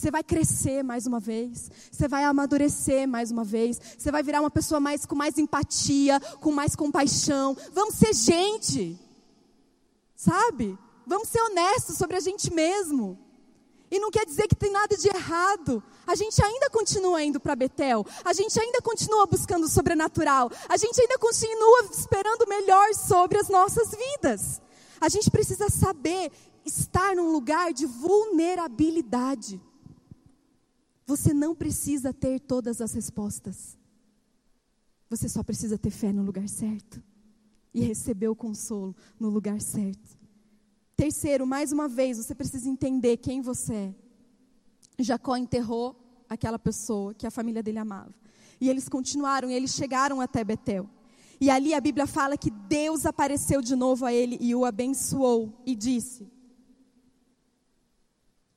Você 0.00 0.10
vai 0.10 0.24
crescer 0.24 0.82
mais 0.82 1.06
uma 1.06 1.20
vez, 1.20 1.70
você 1.92 2.08
vai 2.08 2.24
amadurecer 2.24 3.06
mais 3.06 3.30
uma 3.30 3.44
vez, 3.44 3.78
você 3.98 4.10
vai 4.10 4.22
virar 4.22 4.40
uma 4.40 4.50
pessoa 4.50 4.80
mais 4.80 5.04
com 5.04 5.14
mais 5.14 5.36
empatia, 5.36 6.18
com 6.40 6.50
mais 6.50 6.74
compaixão. 6.74 7.54
Vamos 7.74 7.96
ser 7.96 8.14
gente. 8.14 8.98
Sabe? 10.16 10.78
Vamos 11.06 11.28
ser 11.28 11.42
honestos 11.42 11.98
sobre 11.98 12.16
a 12.16 12.20
gente 12.20 12.50
mesmo. 12.50 13.18
E 13.90 13.98
não 13.98 14.10
quer 14.10 14.24
dizer 14.24 14.48
que 14.48 14.54
tem 14.54 14.72
nada 14.72 14.96
de 14.96 15.06
errado. 15.06 15.82
A 16.06 16.14
gente 16.14 16.42
ainda 16.42 16.70
continua 16.70 17.22
indo 17.22 17.38
para 17.38 17.54
Betel. 17.54 18.06
A 18.24 18.32
gente 18.32 18.58
ainda 18.58 18.80
continua 18.80 19.26
buscando 19.26 19.64
o 19.64 19.68
sobrenatural. 19.68 20.50
A 20.66 20.78
gente 20.78 20.98
ainda 20.98 21.18
continua 21.18 21.90
esperando 21.92 22.48
melhor 22.48 22.94
sobre 22.94 23.38
as 23.38 23.50
nossas 23.50 23.90
vidas. 23.90 24.62
A 24.98 25.10
gente 25.10 25.30
precisa 25.30 25.68
saber 25.68 26.32
estar 26.64 27.14
num 27.14 27.30
lugar 27.30 27.74
de 27.74 27.84
vulnerabilidade. 27.84 29.60
Você 31.10 31.34
não 31.34 31.56
precisa 31.56 32.14
ter 32.14 32.38
todas 32.38 32.80
as 32.80 32.92
respostas. 32.92 33.76
Você 35.08 35.28
só 35.28 35.42
precisa 35.42 35.76
ter 35.76 35.90
fé 35.90 36.12
no 36.12 36.22
lugar 36.22 36.48
certo 36.48 37.02
e 37.74 37.80
receber 37.80 38.28
o 38.28 38.36
consolo 38.36 38.94
no 39.18 39.28
lugar 39.28 39.60
certo. 39.60 40.16
Terceiro, 40.96 41.44
mais 41.44 41.72
uma 41.72 41.88
vez, 41.88 42.18
você 42.18 42.32
precisa 42.32 42.68
entender 42.68 43.16
quem 43.16 43.40
você 43.40 43.74
é. 43.74 43.94
Jacó 45.00 45.36
enterrou 45.36 45.96
aquela 46.28 46.60
pessoa 46.60 47.12
que 47.12 47.26
a 47.26 47.30
família 47.30 47.60
dele 47.60 47.78
amava. 47.80 48.14
E 48.60 48.70
eles 48.70 48.88
continuaram, 48.88 49.50
e 49.50 49.54
eles 49.54 49.74
chegaram 49.74 50.20
até 50.20 50.44
Betel. 50.44 50.88
E 51.40 51.50
ali 51.50 51.74
a 51.74 51.80
Bíblia 51.80 52.06
fala 52.06 52.38
que 52.38 52.52
Deus 52.52 53.04
apareceu 53.04 53.60
de 53.60 53.74
novo 53.74 54.06
a 54.06 54.12
ele 54.12 54.38
e 54.40 54.54
o 54.54 54.64
abençoou 54.64 55.60
e 55.66 55.74
disse: 55.74 56.30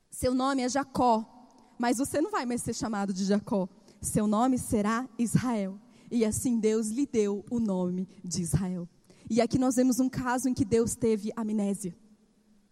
Seu 0.08 0.32
nome 0.32 0.62
é 0.62 0.68
Jacó, 0.68 1.33
mas 1.78 1.98
você 1.98 2.20
não 2.20 2.30
vai 2.30 2.46
mais 2.46 2.62
ser 2.62 2.74
chamado 2.74 3.12
de 3.12 3.24
Jacó. 3.24 3.68
Seu 4.00 4.26
nome 4.26 4.58
será 4.58 5.08
Israel. 5.18 5.78
E 6.10 6.24
assim 6.24 6.58
Deus 6.58 6.88
lhe 6.88 7.06
deu 7.06 7.44
o 7.50 7.58
nome 7.58 8.08
de 8.22 8.42
Israel. 8.42 8.88
E 9.28 9.40
aqui 9.40 9.58
nós 9.58 9.76
vemos 9.76 9.98
um 9.98 10.08
caso 10.08 10.48
em 10.48 10.54
que 10.54 10.64
Deus 10.64 10.94
teve 10.94 11.32
amnésia, 11.34 11.96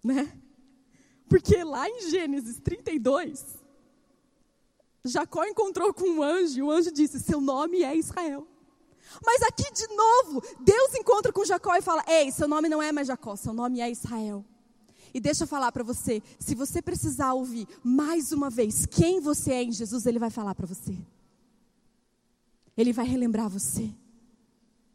né? 0.05 0.31
Porque 1.29 1.65
lá 1.65 1.89
em 1.89 2.11
Gênesis 2.11 2.61
32, 2.61 3.59
Jacó 5.05 5.45
encontrou 5.45 5.93
com 5.95 6.05
um 6.05 6.23
anjo, 6.23 6.59
e 6.59 6.63
o 6.63 6.71
anjo 6.71 6.93
disse: 6.93 7.19
Seu 7.19 7.41
nome 7.41 7.83
é 7.83 7.97
Israel. 7.97 8.47
Mas 9.25 9.43
aqui 9.43 9.71
de 9.73 9.87
novo, 9.89 10.43
Deus 10.61 10.95
encontra 10.95 11.33
com 11.33 11.45
Jacó 11.45 11.75
e 11.75 11.83
fala: 11.83 12.05
Ei, 12.07 12.31
seu 12.31 12.47
nome 12.47 12.69
não 12.69 12.83
é 12.83 12.93
mais 12.93 13.07
Jacó, 13.07 13.35
seu 13.35 13.53
nome 13.53 13.81
é 13.81 13.91
Israel. 13.91 14.45
E 15.15 15.21
deixa 15.21 15.45
eu 15.45 15.49
falar 15.49 15.71
para 15.73 15.85
você, 15.85 16.23
se 16.39 16.55
você 16.55 16.81
precisar 16.81 17.35
ouvir 17.35 17.69
mais 17.83 18.33
uma 18.33 18.49
vez 18.49 18.87
quem 18.87 19.21
você 19.21 19.53
é 19.53 19.63
em 19.63 19.73
Jesus, 19.73 20.07
ele 20.07 20.19
vai 20.19 20.31
falar 20.31 20.55
para 20.55 20.67
você. 20.67 20.97
Ele 22.77 22.93
vai 22.93 23.07
relembrar 23.07 23.49
você. 23.49 23.91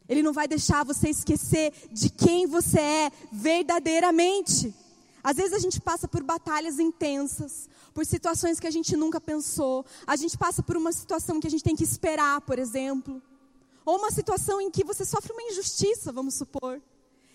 Ele 0.09 0.23
não 0.23 0.33
vai 0.33 0.47
deixar 0.47 0.83
você 0.83 1.09
esquecer 1.09 1.71
de 1.91 2.09
quem 2.09 2.47
você 2.47 2.79
é 2.79 3.11
verdadeiramente. 3.31 4.73
Às 5.23 5.37
vezes 5.37 5.53
a 5.53 5.59
gente 5.59 5.81
passa 5.81 6.07
por 6.07 6.23
batalhas 6.23 6.79
intensas, 6.79 7.69
por 7.93 8.05
situações 8.05 8.59
que 8.59 8.67
a 8.67 8.71
gente 8.71 8.95
nunca 8.95 9.19
pensou. 9.19 9.85
A 10.07 10.15
gente 10.15 10.37
passa 10.37 10.63
por 10.63 10.77
uma 10.77 10.91
situação 10.91 11.39
que 11.39 11.47
a 11.47 11.49
gente 11.49 11.63
tem 11.63 11.75
que 11.75 11.83
esperar, 11.83 12.41
por 12.41 12.57
exemplo. 12.57 13.21
Ou 13.85 13.97
uma 13.97 14.09
situação 14.09 14.59
em 14.61 14.71
que 14.71 14.83
você 14.83 15.05
sofre 15.05 15.33
uma 15.33 15.43
injustiça, 15.43 16.11
vamos 16.11 16.35
supor. 16.35 16.81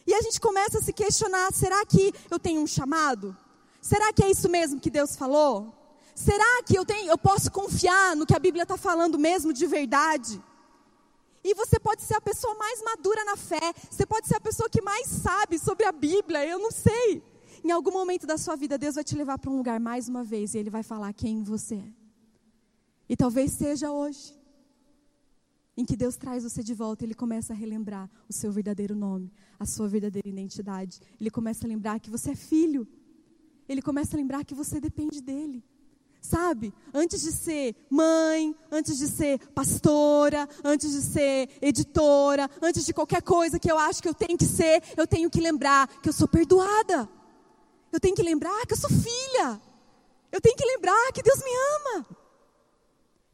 E 0.07 0.15
a 0.15 0.21
gente 0.23 0.41
começa 0.41 0.79
a 0.79 0.83
se 0.83 0.93
questionar: 0.93 1.53
será 1.53 1.85
que 1.87 2.13
eu 2.31 2.39
tenho 2.39 2.61
um 2.61 2.67
chamado? 2.67 3.37
Será 3.81 4.13
que 4.13 4.23
é 4.23 4.31
isso 4.31 4.49
mesmo 4.49 4.81
que 4.81 4.91
Deus 4.91 5.17
falou? 5.17 5.75
Será 6.15 6.63
que 6.65 6.77
eu, 6.77 6.85
tenho, 6.85 7.09
eu 7.09 7.19
posso 7.19 7.51
confiar 7.51 8.15
no 8.15 8.27
que 8.27 8.35
a 8.35 8.39
Bíblia 8.39 8.65
está 8.65 8.77
falando 8.77 9.19
mesmo 9.19 9.53
de 9.53 9.67
verdade? 9.67 10.43
E 11.43 11.55
você 11.55 11.79
pode 11.81 12.03
ser 12.03 12.15
a 12.15 12.21
pessoa 12.21 12.55
mais 12.55 12.81
madura 12.83 13.25
na 13.25 13.37
fé, 13.37 13.73
você 13.91 14.07
pode 14.07 14.29
ser 14.29 14.37
a 14.37 14.41
pessoa 14.41 14.69
que 14.71 14.81
mais 14.81 15.09
sabe 15.09 15.59
sobre 15.59 15.85
a 15.85 15.91
Bíblia, 15.91 16.47
eu 16.47 16.59
não 16.59 16.71
sei. 16.71 17.23
Em 17.65 17.71
algum 17.71 17.93
momento 17.93 18.27
da 18.27 18.39
sua 18.39 18.55
vida, 18.57 18.79
Deus 18.79 18.95
vai 18.95 19.05
te 19.05 19.17
levar 19.17 19.39
para 19.39 19.51
um 19.51 19.57
lugar 19.57 19.81
mais 19.81 20.09
uma 20.09 20.23
vez 20.23 20.55
e 20.55 20.59
Ele 20.59 20.71
vai 20.71 20.83
falar 20.83 21.13
quem 21.13 21.43
você 21.43 21.77
é. 21.77 21.93
E 23.09 23.17
talvez 23.17 23.53
seja 23.53 23.91
hoje 23.91 24.42
em 25.77 25.85
que 25.85 25.97
Deus 25.97 26.17
traz 26.17 26.45
você 26.45 26.63
de 26.63 26.75
volta, 26.75 27.05
ele 27.05 27.15
começa 27.15 27.53
a 27.53 27.57
relembrar 27.57 28.11
o 28.29 28.33
seu 28.33 28.53
verdadeiro 28.53 28.95
nome, 28.95 29.33
a 29.59 29.65
sua 29.65 29.89
verdadeira 29.89 30.29
identidade. 30.29 31.01
Ele 31.19 31.31
começa 31.31 31.67
a 31.67 31.69
lembrar 31.69 31.99
que 31.99 32.11
você 32.11 32.33
é 32.33 32.35
filho. 32.35 32.87
Ele 33.69 33.81
começa 33.81 34.15
a 34.15 34.19
lembrar 34.19 34.45
que 34.45 34.55
você 34.55 34.81
depende 34.81 35.23
dele. 35.23 35.65
Sabe? 36.21 36.73
Antes 36.93 37.23
de 37.23 37.33
ser 37.33 37.75
mãe, 37.91 38.55
antes 38.71 38.99
de 38.99 39.09
ser 39.09 39.39
pastora, 39.49 40.49
antes 40.63 40.93
de 40.93 41.01
ser 41.01 41.49
editora, 41.61 42.49
antes 42.61 42.85
de 42.85 42.93
qualquer 42.93 43.23
coisa 43.23 43.59
que 43.59 43.71
eu 43.71 43.79
acho 43.79 44.03
que 44.03 44.09
eu 44.09 44.15
tenho 44.15 44.39
que 44.39 44.45
ser, 44.45 44.83
eu 44.97 45.07
tenho 45.07 45.31
que 45.31 45.41
lembrar 45.41 45.89
que 46.01 46.09
eu 46.09 46.13
sou 46.13 46.29
perdoada. 46.29 47.09
Eu 47.91 47.99
tenho 47.99 48.15
que 48.15 48.23
lembrar 48.23 48.67
que 48.67 48.75
eu 48.75 48.79
sou 48.79 48.91
filha. 48.91 49.61
Eu 50.31 50.41
tenho 50.41 50.57
que 50.57 50.65
lembrar 50.65 51.13
que 51.13 51.23
Deus 51.23 51.39
me 51.39 51.51
ama. 51.77 52.22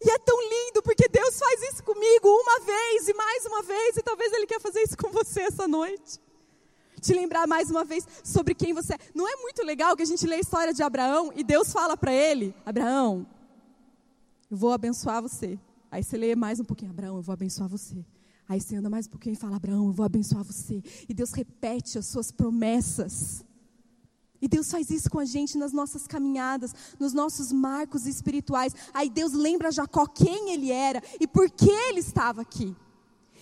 E 0.00 0.10
é 0.10 0.18
tão 0.18 0.40
lindo 0.40 0.82
porque 0.82 1.08
Deus 1.08 1.38
faz 1.38 1.62
isso 1.72 1.82
comigo 1.82 2.28
uma 2.28 2.60
vez 2.60 3.08
e 3.08 3.14
mais 3.14 3.44
uma 3.46 3.62
vez, 3.62 3.96
e 3.96 4.02
talvez 4.02 4.32
noite. 5.66 6.20
Te 7.00 7.14
lembrar 7.14 7.46
mais 7.46 7.70
uma 7.70 7.84
vez 7.84 8.06
sobre 8.24 8.54
quem 8.54 8.72
você 8.72 8.94
é. 8.94 8.98
Não 9.14 9.28
é 9.28 9.36
muito 9.36 9.62
legal 9.64 9.96
que 9.96 10.02
a 10.02 10.06
gente 10.06 10.26
lê 10.26 10.36
a 10.36 10.40
história 10.40 10.74
de 10.74 10.82
Abraão 10.82 11.32
e 11.34 11.44
Deus 11.44 11.72
fala 11.72 11.96
para 11.96 12.12
ele: 12.12 12.54
Abraão, 12.66 13.26
eu 14.50 14.56
vou 14.56 14.72
abençoar 14.72 15.22
você. 15.22 15.58
Aí 15.90 16.02
você 16.02 16.16
lê 16.16 16.34
mais 16.34 16.58
um 16.58 16.64
pouquinho: 16.64 16.90
Abraão, 16.90 17.16
eu 17.16 17.22
vou 17.22 17.32
abençoar 17.32 17.68
você. 17.68 18.04
Aí 18.48 18.60
você 18.60 18.76
anda 18.76 18.90
mais 18.90 19.06
um 19.06 19.10
pouquinho 19.10 19.34
e 19.34 19.36
fala: 19.36 19.56
Abraão, 19.56 19.86
eu 19.86 19.92
vou 19.92 20.04
abençoar 20.04 20.42
você. 20.42 20.82
E 21.08 21.14
Deus 21.14 21.32
repete 21.32 21.98
as 21.98 22.06
suas 22.06 22.32
promessas. 22.32 23.44
E 24.40 24.48
Deus 24.48 24.70
faz 24.70 24.90
isso 24.90 25.10
com 25.10 25.18
a 25.18 25.24
gente 25.24 25.58
nas 25.58 25.72
nossas 25.72 26.06
caminhadas, 26.06 26.74
nos 26.98 27.12
nossos 27.12 27.52
marcos 27.52 28.06
espirituais. 28.06 28.74
Aí 28.94 29.10
Deus 29.10 29.32
lembra 29.32 29.72
Jacó 29.72 30.06
quem 30.06 30.50
ele 30.52 30.70
era 30.70 31.02
e 31.20 31.26
por 31.26 31.50
que 31.50 31.70
ele 31.70 32.00
estava 32.00 32.42
aqui. 32.42 32.74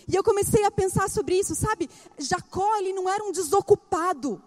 E 0.08 0.14
eu 0.14 0.22
comecei 0.22 0.64
a 0.64 0.70
pensar 0.70 1.10
sobre 1.10 1.38
isso, 1.38 1.54
sabe? 1.54 1.90
Jacó, 2.18 2.76
ele 2.78 2.92
não 2.92 3.08
era 3.08 3.22
um 3.24 3.32
desocupado. 3.32 4.42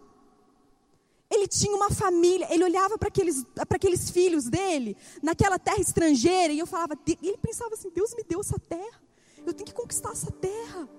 Ele 1.30 1.48
tinha 1.48 1.76
uma 1.76 1.92
família, 1.92 2.48
ele 2.50 2.64
olhava 2.64 2.98
para 2.98 3.10
aqueles, 3.10 3.46
aqueles 3.70 4.10
filhos 4.10 4.46
dele, 4.46 4.98
naquela 5.22 5.60
terra 5.60 5.80
estrangeira, 5.80 6.52
e 6.52 6.58
eu 6.58 6.66
falava, 6.66 6.98
e 7.06 7.28
ele 7.28 7.38
pensava 7.38 7.76
assim: 7.76 7.92
Deus 7.94 8.16
me 8.16 8.24
deu 8.24 8.40
essa 8.40 8.58
terra, 8.58 9.00
eu 9.46 9.54
tenho 9.54 9.68
que 9.68 9.74
conquistar 9.74 10.12
essa 10.12 10.32
terra. 10.32 10.90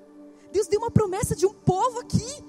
Deus 0.52 0.68
deu 0.68 0.80
uma 0.80 0.90
promessa 0.90 1.34
de 1.34 1.46
um 1.46 1.52
povo 1.52 1.98
aqui. 1.98 2.44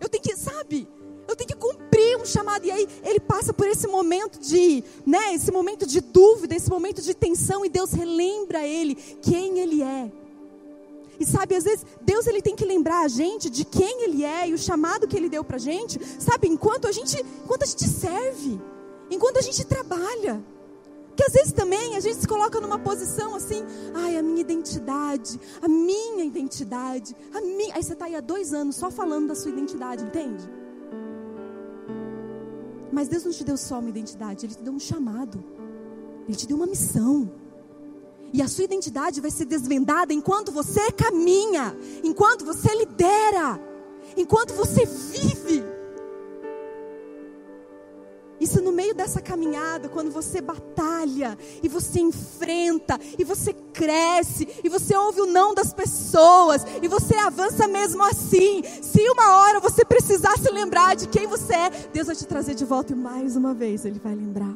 Eu 0.00 0.08
tenho 0.08 0.22
que, 0.22 0.36
sabe? 0.36 0.88
Eu 1.28 1.34
tenho 1.34 1.48
que 1.48 1.56
cumprir 1.56 2.16
um 2.16 2.24
chamado. 2.24 2.64
E 2.64 2.70
aí 2.70 2.88
ele 3.02 3.20
passa 3.20 3.52
por 3.52 3.66
esse 3.66 3.86
momento 3.86 4.38
de, 4.38 4.82
né, 5.04 5.34
esse 5.34 5.50
momento 5.50 5.86
de 5.86 6.00
dúvida, 6.00 6.54
esse 6.54 6.70
momento 6.70 7.02
de 7.02 7.14
tensão 7.14 7.64
e 7.64 7.68
Deus 7.68 7.92
relembra 7.92 8.66
ele 8.66 8.94
quem 8.94 9.58
ele 9.58 9.82
é. 9.82 10.10
E 11.18 11.24
sabe, 11.24 11.54
às 11.54 11.64
vezes 11.64 11.84
Deus 12.02 12.26
ele 12.26 12.42
tem 12.42 12.54
que 12.54 12.64
lembrar 12.64 13.00
a 13.00 13.08
gente 13.08 13.48
de 13.48 13.64
quem 13.64 14.04
ele 14.04 14.24
é 14.24 14.48
e 14.48 14.54
o 14.54 14.58
chamado 14.58 15.08
que 15.08 15.16
ele 15.16 15.28
deu 15.28 15.42
pra 15.42 15.58
gente, 15.58 15.98
sabe, 16.20 16.48
enquanto 16.48 16.86
a 16.86 16.92
gente, 16.92 17.18
enquanto 17.44 17.62
a 17.62 17.66
gente 17.66 17.88
serve, 17.88 18.60
enquanto 19.10 19.38
a 19.38 19.42
gente 19.42 19.64
trabalha. 19.64 20.44
Que 21.16 21.24
às 21.24 21.32
vezes 21.32 21.52
também 21.52 21.96
a 21.96 22.00
gente 22.00 22.18
se 22.18 22.28
coloca 22.28 22.60
numa 22.60 22.78
posição 22.78 23.34
assim, 23.34 23.64
ai, 23.94 24.18
a 24.18 24.22
minha 24.22 24.42
identidade, 24.42 25.40
a 25.62 25.66
minha 25.66 26.22
identidade, 26.24 27.16
a 27.32 27.40
minha. 27.40 27.74
Aí 27.74 27.82
você 27.82 27.94
está 27.94 28.04
aí 28.04 28.14
há 28.14 28.20
dois 28.20 28.52
anos 28.52 28.76
só 28.76 28.90
falando 28.90 29.28
da 29.28 29.34
sua 29.34 29.50
identidade, 29.50 30.04
entende? 30.04 30.46
Mas 32.96 33.08
Deus 33.08 33.24
não 33.24 33.30
te 33.30 33.44
deu 33.44 33.58
só 33.58 33.78
uma 33.78 33.90
identidade, 33.90 34.46
Ele 34.46 34.54
te 34.54 34.62
deu 34.62 34.72
um 34.72 34.80
chamado. 34.80 35.44
Ele 36.26 36.34
te 36.34 36.46
deu 36.46 36.56
uma 36.56 36.66
missão. 36.66 37.30
E 38.32 38.40
a 38.40 38.48
sua 38.48 38.64
identidade 38.64 39.20
vai 39.20 39.30
ser 39.30 39.44
desvendada 39.44 40.14
enquanto 40.14 40.50
você 40.50 40.90
caminha, 40.92 41.76
enquanto 42.02 42.42
você 42.42 42.74
lidera, 42.74 43.60
enquanto 44.16 44.54
você 44.54 44.86
vive. 44.86 45.35
Isso 48.40 48.60
no 48.60 48.72
meio 48.72 48.94
dessa 48.94 49.20
caminhada, 49.20 49.88
quando 49.88 50.10
você 50.10 50.40
batalha, 50.40 51.38
e 51.62 51.68
você 51.68 52.00
enfrenta, 52.00 52.98
e 53.18 53.24
você 53.24 53.52
cresce, 53.52 54.46
e 54.62 54.68
você 54.68 54.94
ouve 54.96 55.22
o 55.22 55.26
não 55.26 55.54
das 55.54 55.72
pessoas, 55.72 56.64
e 56.82 56.88
você 56.88 57.14
avança 57.16 57.66
mesmo 57.66 58.02
assim. 58.02 58.62
Se 58.82 59.00
uma 59.10 59.36
hora 59.36 59.60
você 59.60 59.84
precisar 59.84 60.36
se 60.38 60.50
lembrar 60.50 60.96
de 60.96 61.08
quem 61.08 61.26
você 61.26 61.54
é, 61.54 61.70
Deus 61.92 62.06
vai 62.06 62.16
te 62.16 62.26
trazer 62.26 62.54
de 62.54 62.64
volta 62.64 62.92
e 62.92 62.96
mais 62.96 63.36
uma 63.36 63.54
vez 63.54 63.84
Ele 63.84 63.98
vai 63.98 64.14
lembrar. 64.14 64.54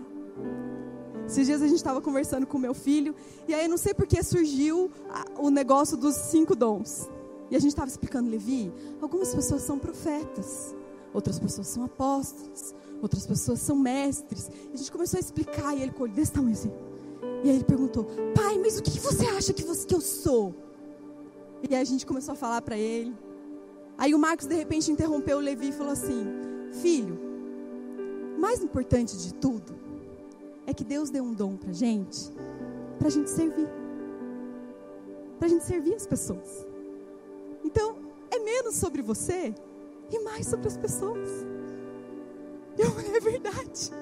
Esses 1.27 1.47
dias 1.47 1.63
a 1.63 1.67
gente 1.67 1.77
estava 1.77 2.01
conversando 2.01 2.45
com 2.47 2.59
meu 2.59 2.75
filho, 2.75 3.15
e 3.47 3.55
aí 3.55 3.69
não 3.69 3.77
sei 3.77 3.95
por 3.95 4.07
que 4.07 4.21
surgiu 4.23 4.91
o 5.39 5.49
negócio 5.49 5.97
dos 5.97 6.17
cinco 6.17 6.57
dons. 6.57 7.09
E 7.51 7.57
a 7.57 7.59
gente 7.59 7.71
estava 7.71 7.89
explicando, 7.89 8.29
Levi, 8.29 8.73
algumas 9.01 9.35
pessoas 9.35 9.63
são 9.63 9.79
profetas, 9.79 10.75
outras 11.15 11.39
pessoas 11.39 11.69
são 11.69 11.85
apóstolos, 11.85 12.75
outras 13.03 13.27
pessoas 13.27 13.61
são 13.61 13.77
mestres. 13.77 14.51
E 14.71 14.75
a 14.75 14.77
gente 14.77 14.93
começou 14.93 15.19
a 15.19 15.21
explicar 15.21 15.77
e 15.77 15.83
ele 15.83 15.93
colheu 15.93 16.15
desse 16.15 16.33
tamanho 16.33 16.55
assim. 16.55 16.73
E 17.43 17.51
aí 17.51 17.57
ele 17.57 17.65
perguntou: 17.65 18.05
Pai, 18.35 18.59
mas 18.59 18.79
o 18.79 18.83
que 18.83 18.99
você 18.99 19.27
acha 19.27 19.53
que, 19.53 19.63
você, 19.63 19.87
que 19.87 19.95
eu 19.95 20.01
sou? 20.01 20.55
E 21.69 21.75
aí 21.75 21.81
a 21.81 21.85
gente 21.85 22.07
começou 22.07 22.33
a 22.33 22.37
falar 22.37 22.63
para 22.63 22.77
ele. 22.77 23.15
Aí 23.97 24.15
o 24.15 24.19
Marcos 24.19 24.47
de 24.47 24.55
repente 24.55 24.91
interrompeu 24.91 25.39
o 25.39 25.41
Levi 25.41 25.69
e 25.69 25.73
falou 25.73 25.93
assim: 25.93 26.25
Filho, 26.81 27.19
mais 28.39 28.63
importante 28.63 29.17
de 29.17 29.35
tudo 29.35 29.79
é 30.67 30.73
que 30.73 30.85
Deus 30.85 31.11
deu 31.11 31.25
um 31.25 31.35
dom 31.35 31.57
para 31.57 31.73
gente, 31.73 32.31
para 32.99 33.09
a 33.09 33.11
gente 33.11 33.29
servir, 33.29 33.69
para 35.39 35.47
a 35.47 35.51
gente 35.51 35.65
servir 35.65 35.95
as 35.95 36.07
pessoas. 36.07 36.67
Então 37.65 37.97
é 38.31 38.39
menos 38.39 38.77
sobre 38.77 39.03
você 39.03 39.55
e 40.11 40.19
mais 40.21 40.47
sobre 40.47 40.69
as 40.69 40.77
pessoas. 40.77 41.50
Eu 42.81 42.91
falei, 42.93 43.17
é 43.17 43.21
verdade. 43.21 43.93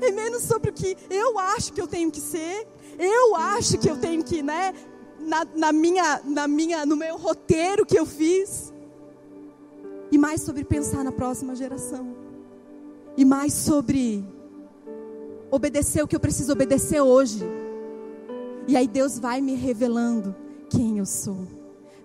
É 0.00 0.10
menos 0.10 0.42
sobre 0.42 0.70
o 0.70 0.72
que 0.72 0.96
eu 1.10 1.38
acho 1.38 1.72
que 1.72 1.80
eu 1.80 1.86
tenho 1.86 2.10
que 2.10 2.20
ser. 2.20 2.66
Eu 2.98 3.36
acho 3.36 3.78
que 3.78 3.90
eu 3.90 3.98
tenho 3.98 4.24
que, 4.24 4.42
né? 4.42 4.72
Na, 5.18 5.44
na, 5.54 5.72
minha, 5.72 6.20
na 6.24 6.48
minha, 6.48 6.86
no 6.86 6.96
meu 6.96 7.16
roteiro 7.16 7.84
que 7.84 7.98
eu 7.98 8.06
fiz. 8.06 8.72
E 10.10 10.16
mais 10.16 10.40
sobre 10.42 10.64
pensar 10.64 11.04
na 11.04 11.12
próxima 11.12 11.54
geração. 11.54 12.16
E 13.16 13.24
mais 13.24 13.52
sobre 13.52 14.24
obedecer 15.50 16.02
o 16.02 16.08
que 16.08 16.16
eu 16.16 16.20
preciso 16.20 16.52
obedecer 16.52 17.00
hoje. 17.00 17.44
E 18.68 18.76
aí 18.76 18.88
Deus 18.88 19.18
vai 19.18 19.40
me 19.40 19.54
revelando 19.54 20.34
quem 20.68 20.98
eu 20.98 21.06
sou. 21.06 21.46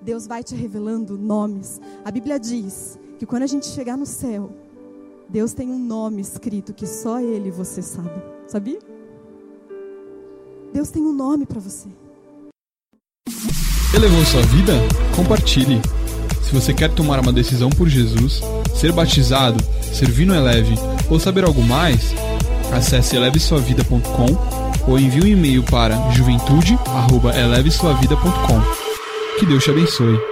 Deus 0.01 0.25
vai 0.25 0.43
te 0.43 0.55
revelando 0.55 1.17
nomes. 1.17 1.79
A 2.03 2.11
Bíblia 2.11 2.39
diz 2.39 2.97
que 3.19 3.25
quando 3.25 3.43
a 3.43 3.47
gente 3.47 3.67
chegar 3.67 3.97
no 3.97 4.05
céu, 4.05 4.51
Deus 5.31 5.53
tem 5.53 5.69
um 5.69 5.79
nome 5.79 6.21
escrito 6.21 6.73
que 6.73 6.85
só 6.85 7.21
Ele 7.21 7.47
e 7.47 7.51
você 7.51 7.81
sabe. 7.81 8.21
Sabia? 8.47 8.79
Deus 10.73 10.89
tem 10.89 11.01
um 11.01 11.13
nome 11.13 11.45
para 11.45 11.61
você. 11.61 11.87
Elevou 13.95 14.25
sua 14.25 14.41
vida? 14.41 14.73
Compartilhe. 15.15 15.81
Se 16.43 16.53
você 16.53 16.73
quer 16.73 16.93
tomar 16.93 17.21
uma 17.21 17.31
decisão 17.31 17.69
por 17.69 17.87
Jesus, 17.87 18.41
ser 18.75 18.91
batizado, 18.91 19.63
servir 19.81 20.25
no 20.25 20.35
Eleve 20.35 20.75
ou 21.09 21.17
saber 21.17 21.45
algo 21.45 21.63
mais, 21.63 22.13
acesse 22.73 23.15
elevesuavida.com 23.15 24.35
ou 24.85 24.99
envie 24.99 25.23
um 25.23 25.27
e-mail 25.27 25.63
para 25.63 26.11
juventude@elevesuavida.com. 26.11 28.61
Que 29.39 29.45
Deus 29.45 29.63
te 29.63 29.71
abençoe. 29.71 30.30